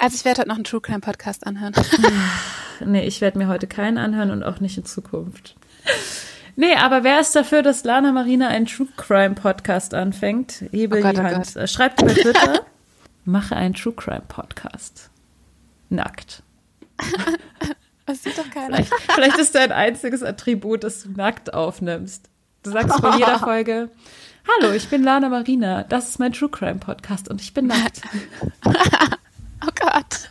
[0.01, 1.73] Also ich werde heute noch einen True Crime Podcast anhören.
[2.85, 5.55] nee, ich werde mir heute keinen anhören und auch nicht in Zukunft.
[6.57, 10.65] Nee, aber wer ist dafür, dass Lana Marina einen True Crime Podcast anfängt?
[10.73, 11.55] Hebe Oh Gott, die oh Hand.
[11.55, 11.71] Gott.
[11.71, 12.63] Schreibt bei Twitter,
[13.25, 15.11] mache einen True Crime Podcast.
[15.89, 16.43] Nackt.
[18.09, 18.77] Das sieht doch keiner.
[18.77, 22.31] Vielleicht, vielleicht ist dein einziges Attribut, dass du nackt aufnimmst.
[22.63, 23.91] Du sagst bei jeder Folge,
[24.49, 28.03] Hallo, ich bin Lana Marina, das ist mein True Crime Podcast und ich bin nackt.
[29.65, 30.29] Oh Gott.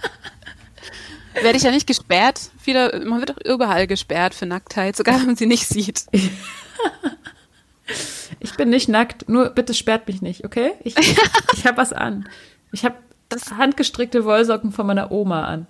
[1.34, 2.52] Werde ich ja nicht gesperrt?
[2.62, 6.06] Viele, man wird doch überall gesperrt für Nacktheit, sogar wenn man sie nicht sieht.
[8.40, 10.74] Ich bin nicht nackt, nur bitte sperrt mich nicht, okay?
[10.84, 12.30] Ich, ich habe was an.
[12.72, 12.96] Ich habe
[13.58, 15.68] handgestrickte Wollsocken von meiner Oma an.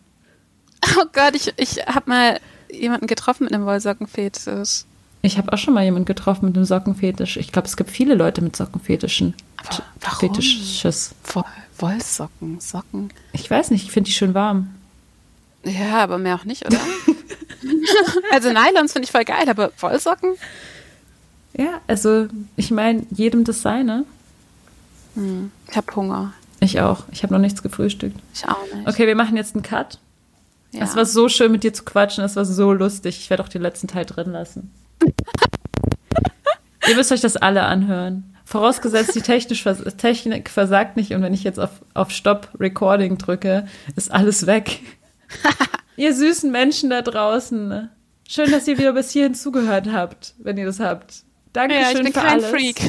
[0.98, 2.40] Oh Gott, ich, ich habe mal
[2.72, 4.84] jemanden getroffen mit einem Wollsockenfetisch.
[5.22, 7.38] Ich habe auch schon mal jemanden getroffen mit einem Sockenfetisch.
[7.38, 9.34] Ich glaube, es gibt viele Leute mit Sockenfetischen.
[9.58, 10.20] Aber warum?
[10.20, 11.16] Fetisches.
[11.24, 11.44] Woll-
[11.80, 13.10] Wollsocken, Socken.
[13.34, 14.70] Ich weiß nicht, ich finde die schön warm.
[15.64, 16.78] Ja, aber mehr auch nicht, oder?
[18.32, 20.36] also Nylons finde ich voll geil, aber Wollsocken?
[21.58, 24.06] Ja, also ich meine, jedem das seine.
[25.16, 26.34] Hm, ich habe Hunger.
[26.66, 27.04] Ich auch.
[27.12, 28.20] Ich habe noch nichts gefrühstückt.
[28.34, 28.88] Ich auch nicht.
[28.88, 30.00] Okay, wir machen jetzt einen Cut.
[30.72, 30.84] ja.
[30.84, 32.24] Es war so schön, mit dir zu quatschen.
[32.24, 33.20] Es war so lustig.
[33.20, 34.72] Ich werde auch den letzten Teil drin lassen.
[36.88, 38.36] Ihr müsst euch das alle anhören.
[38.46, 44.12] Vorausgesetzt, die Technik versagt nicht und wenn ich jetzt auf, auf Stop Recording drücke, ist
[44.12, 44.82] alles weg.
[45.98, 47.90] ihr süßen Menschen da draußen.
[48.28, 51.24] Schön, dass ihr wieder bis hierhin zugehört habt, wenn ihr das habt.
[51.54, 52.46] Dankeschön ja, ich bin für kein alles.
[52.46, 52.82] Freak.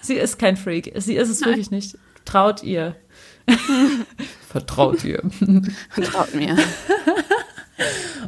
[0.00, 0.92] Sie ist kein Freak.
[0.96, 1.96] Sie ist es wirklich nicht.
[2.24, 2.96] Traut ihr.
[4.48, 5.22] Vertraut ihr.
[6.02, 6.56] Traut mir.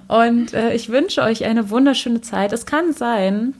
[0.08, 2.52] Und äh, ich wünsche euch eine wunderschöne Zeit.
[2.52, 3.54] Es kann sein,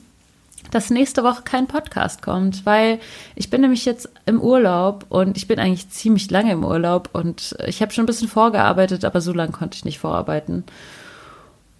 [0.71, 3.01] dass nächste Woche kein Podcast kommt, weil
[3.35, 7.57] ich bin nämlich jetzt im Urlaub und ich bin eigentlich ziemlich lange im Urlaub und
[7.67, 10.65] ich habe schon ein bisschen vorgearbeitet, aber so lange konnte ich nicht vorarbeiten.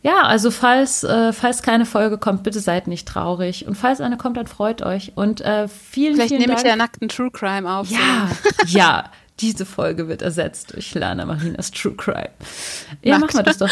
[0.03, 3.67] Ja, also falls, äh, falls keine Folge kommt, bitte seid nicht traurig.
[3.67, 5.13] Und falls eine kommt, dann freut euch.
[5.17, 6.69] Und äh, vielen, Vielleicht vielen nehme ich Dank.
[6.69, 7.91] ja nackten True Crime auf.
[7.91, 8.31] Ja,
[8.67, 9.05] ja,
[9.41, 12.31] diese Folge wird ersetzt durch Lana Marinas True Crime.
[13.03, 13.71] Ja, machen wir das doch.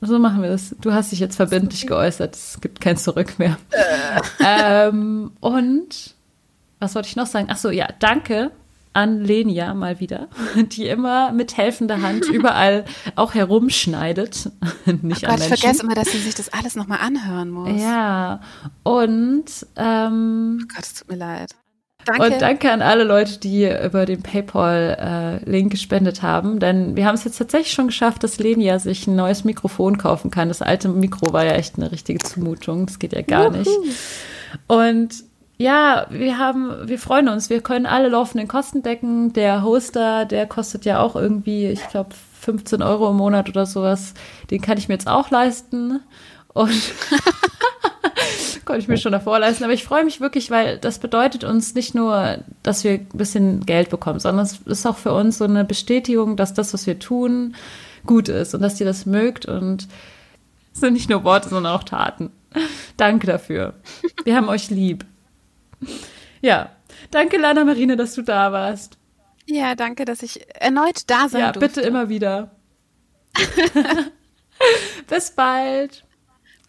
[0.00, 0.74] So machen wir das.
[0.80, 2.34] Du hast dich jetzt verbindlich geäußert.
[2.34, 3.56] Es gibt kein Zurück mehr.
[4.44, 6.14] ähm, und
[6.80, 7.46] was wollte ich noch sagen?
[7.50, 8.50] Ach so, ja, danke
[8.94, 12.84] an Lenia mal wieder, die immer mit helfender Hand überall
[13.16, 14.50] auch herumschneidet.
[15.02, 17.80] Nicht Oh Gott, ich vergesse immer, dass sie sich das alles nochmal anhören muss.
[17.80, 18.40] Ja,
[18.82, 19.44] und
[19.76, 21.54] ähm, Oh Gott, es tut mir leid.
[22.04, 22.22] Danke.
[22.22, 26.58] und danke an alle Leute, die über den PayPal-Link gespendet haben.
[26.58, 30.30] Denn wir haben es jetzt tatsächlich schon geschafft, dass Lenia sich ein neues Mikrofon kaufen
[30.30, 30.48] kann.
[30.48, 32.86] Das alte Mikro war ja echt eine richtige Zumutung.
[32.86, 33.70] Das geht ja gar nicht.
[34.66, 35.14] Und
[35.58, 37.48] ja, wir haben, wir freuen uns.
[37.48, 39.32] Wir können alle laufenden Kosten decken.
[39.32, 44.14] Der Hoster, der kostet ja auch irgendwie, ich glaube, 15 Euro im Monat oder sowas.
[44.50, 46.00] Den kann ich mir jetzt auch leisten.
[46.54, 46.70] Und
[48.64, 49.64] konnte ich mir schon davor leisten.
[49.64, 53.64] Aber ich freue mich wirklich, weil das bedeutet uns nicht nur, dass wir ein bisschen
[53.66, 56.98] Geld bekommen, sondern es ist auch für uns so eine Bestätigung, dass das, was wir
[56.98, 57.54] tun,
[58.06, 59.46] gut ist und dass ihr das mögt.
[59.46, 59.88] Und
[60.74, 62.30] es sind nicht nur Worte, sondern auch Taten.
[62.96, 63.74] Danke dafür.
[64.24, 65.04] Wir haben euch lieb.
[66.42, 66.70] Ja,
[67.10, 68.98] danke, Lana Marine, dass du da warst.
[69.46, 71.68] ja, danke, dass ich erneut da sein Ja, durfte.
[71.68, 72.50] bitte immer wieder.
[75.08, 76.04] Bis bald.